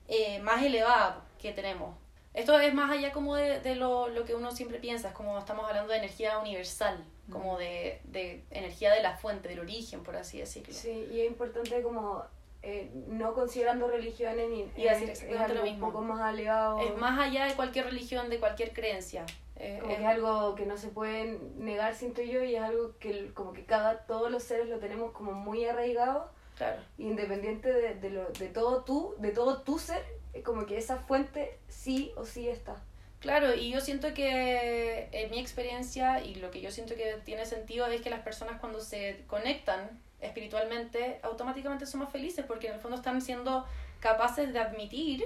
eh, 0.09 0.40
más 0.40 0.62
elevada 0.62 1.23
que 1.38 1.53
tenemos. 1.53 1.95
Esto 2.33 2.59
es 2.61 2.73
más 2.75 2.90
allá 2.90 3.12
como 3.12 3.35
de, 3.35 3.61
de 3.61 3.75
lo, 3.75 4.09
lo 4.09 4.25
que 4.25 4.35
uno 4.35 4.53
siempre 4.53 4.79
piensa, 4.79 5.09
es 5.09 5.14
como 5.14 5.37
estamos 5.38 5.66
hablando 5.69 5.90
de 5.93 5.99
energía 5.99 6.38
universal, 6.38 7.05
como 7.31 7.59
de, 7.59 8.01
de 8.05 8.45
energía 8.51 8.93
de 8.93 9.03
la 9.03 9.16
fuente, 9.16 9.49
del 9.49 9.59
origen, 9.61 10.03
por 10.05 10.16
así 10.16 10.38
decirlo. 10.38 10.73
Sí, 10.73 11.09
y 11.12 11.21
es 11.23 11.27
importante 11.27 11.83
como 11.83 12.23
eh, 12.62 12.90
no 13.09 13.33
considerando 13.35 13.88
religiones 13.88 14.49
ni 14.51 14.62
a 14.87 14.93
decir 14.93 15.11
es- 15.11 15.23
es 15.23 15.23
exactamente 15.25 15.55
lo 15.55 15.61
algo 15.61 15.62
mismo. 15.73 15.87
un 15.87 15.93
poco 15.93 16.05
más 16.05 16.33
elevado. 16.35 16.79
Es 16.81 16.97
más 16.99 17.19
allá 17.19 17.47
de 17.47 17.55
cualquier 17.55 17.87
religión, 17.87 18.29
de 18.31 18.38
cualquier 18.38 18.73
creencia. 18.73 19.25
Eh, 19.57 19.79
como 19.81 19.93
es- 19.93 19.99
que 19.99 20.03
es 20.05 20.09
algo 20.09 20.55
que 20.55 20.66
no 20.66 20.77
se 20.77 20.88
puede 20.88 21.38
negar, 21.57 21.95
siento 21.95 22.23
yo, 22.23 22.43
y 22.45 22.55
es 22.57 22.62
algo 22.62 22.97
que 22.99 23.33
como 23.35 23.53
que 23.53 23.64
cada, 23.64 24.07
todos 24.07 24.31
los 24.31 24.43
seres 24.45 24.69
lo 24.69 24.79
tenemos 24.79 25.12
como 25.12 25.33
muy 25.33 25.64
arraigado, 25.64 26.31
Claro. 26.57 26.81
independiente 26.99 27.73
de, 27.73 27.95
de, 27.95 28.11
lo, 28.11 28.29
de 28.31 28.49
todo 28.49 28.85
tú, 28.85 29.14
de 29.19 29.31
todo 29.33 29.62
tu 29.62 29.79
ser, 29.79 29.99
es 30.03 30.19
como 30.45 30.66
que 30.66 30.79
esa 30.79 30.97
fuente 30.97 31.59
sí 31.69 32.12
o 32.16 32.25
sí 32.25 32.49
está. 32.49 32.83
Claro, 33.21 33.55
y 33.55 33.71
yo 33.71 33.81
siento 33.81 34.14
que 34.14 35.09
en 35.12 35.31
mi 35.31 35.38
experiencia 35.38 36.25
y 36.25 36.37
lo 36.37 36.51
que 36.51 36.62
yo 36.62 36.71
siento 36.71 36.95
que 36.95 37.21
tiene 37.25 37.45
sentido 37.45 37.87
es 37.87 38.01
que 38.01 38.09
las 38.09 38.21
personas 38.21 38.59
cuando 38.61 38.81
se 38.81 39.25
conectan 39.27 40.01
espiritualmente 40.21 41.21
automáticamente 41.23 41.87
son 41.87 42.01
más 42.01 42.11
felices 42.11 42.45
porque 42.47 42.69
en 42.69 42.75
el 42.75 42.81
fondo 42.81 42.97
están 42.97 43.21
siendo 43.21 43.66
capaces 44.01 44.53
de 44.53 44.59
admitir 44.59 45.23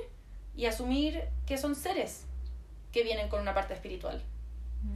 y 0.56 0.66
asumir 0.66 1.22
que 1.46 1.56
son 1.56 1.76
seres 1.76 2.24
que 2.92 3.04
vienen 3.04 3.28
con 3.28 3.40
una 3.40 3.54
parte 3.54 3.74
espiritual. 3.74 4.22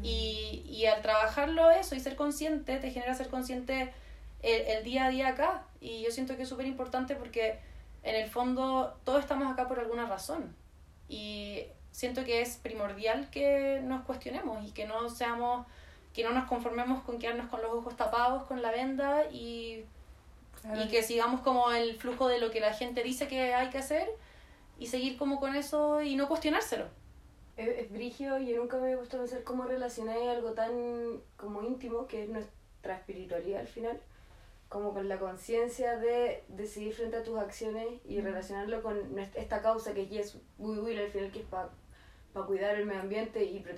Y, 0.02 0.64
y 0.68 0.84
al 0.84 1.00
trabajarlo 1.00 1.70
eso 1.70 1.94
y 1.94 2.00
ser 2.00 2.14
consciente, 2.14 2.76
te 2.76 2.90
genera 2.90 3.14
ser 3.14 3.28
consciente 3.28 3.92
el, 4.42 4.60
el 4.62 4.84
día 4.84 5.06
a 5.06 5.10
día 5.10 5.28
acá. 5.28 5.64
Y 5.80 6.02
yo 6.02 6.10
siento 6.10 6.36
que 6.36 6.42
es 6.42 6.48
súper 6.48 6.66
importante 6.66 7.14
porque 7.14 7.58
en 8.02 8.14
el 8.16 8.28
fondo 8.30 8.96
todos 9.04 9.20
estamos 9.20 9.52
acá 9.52 9.68
por 9.68 9.78
alguna 9.80 10.06
razón. 10.06 10.54
Y 11.08 11.62
siento 11.90 12.24
que 12.24 12.40
es 12.42 12.56
primordial 12.56 13.30
que 13.30 13.80
nos 13.82 14.04
cuestionemos 14.04 14.64
y 14.66 14.72
que 14.72 14.86
no 14.86 15.08
seamos, 15.08 15.66
que 16.12 16.22
no 16.24 16.30
nos 16.32 16.44
conformemos 16.46 17.02
con 17.02 17.18
quedarnos 17.18 17.48
con 17.48 17.62
los 17.62 17.70
ojos 17.72 17.96
tapados 17.96 18.44
con 18.44 18.62
la 18.62 18.70
venda 18.70 19.24
y, 19.30 19.84
Claro. 20.60 20.82
y 20.82 20.88
que 20.88 21.02
sigamos 21.04 21.40
como 21.42 21.70
el 21.70 21.96
flujo 21.96 22.26
de 22.26 22.40
lo 22.40 22.50
que 22.50 22.58
la 22.60 22.72
gente 22.74 23.02
dice 23.04 23.28
que 23.28 23.54
hay 23.54 23.70
que 23.70 23.78
hacer 23.78 24.08
y 24.78 24.88
seguir 24.88 25.16
como 25.16 25.38
con 25.38 25.54
eso 25.54 26.02
y 26.02 26.16
no 26.16 26.26
cuestionárselo. 26.28 26.86
Es, 27.56 27.68
es 27.68 27.92
brigio 27.92 28.38
y 28.38 28.48
yo 28.48 28.56
nunca 28.56 28.76
me 28.76 28.84
había 28.84 28.96
puesto 28.96 29.16
a 29.16 29.20
pensar 29.20 29.42
cómo 29.44 29.64
relacionáis 29.64 30.28
algo 30.28 30.52
tan 30.52 30.72
como 31.36 31.62
íntimo 31.62 32.06
que 32.06 32.24
es 32.24 32.28
nuestra 32.28 32.96
espiritualidad 32.96 33.60
al 33.60 33.68
final, 33.68 34.00
como 34.68 34.92
con 34.92 35.08
la 35.08 35.18
conciencia 35.18 35.96
de 35.96 36.44
decidir 36.48 36.92
frente 36.94 37.16
a 37.16 37.22
tus 37.22 37.38
acciones 37.38 38.00
y 38.04 38.20
relacionarlo 38.20 38.82
con 38.82 39.18
esta 39.18 39.62
causa 39.62 39.94
que 39.94 40.02
es 40.18 40.36
We 40.58 40.78
Will 40.80 40.98
al 40.98 41.10
final 41.10 41.30
que 41.32 41.40
es 41.40 41.46
para 41.46 41.70
cuidar 42.46 42.76
el 42.76 42.86
medio 42.86 43.00
ambiente 43.00 43.44
y 43.44 43.60
proteger 43.60 43.76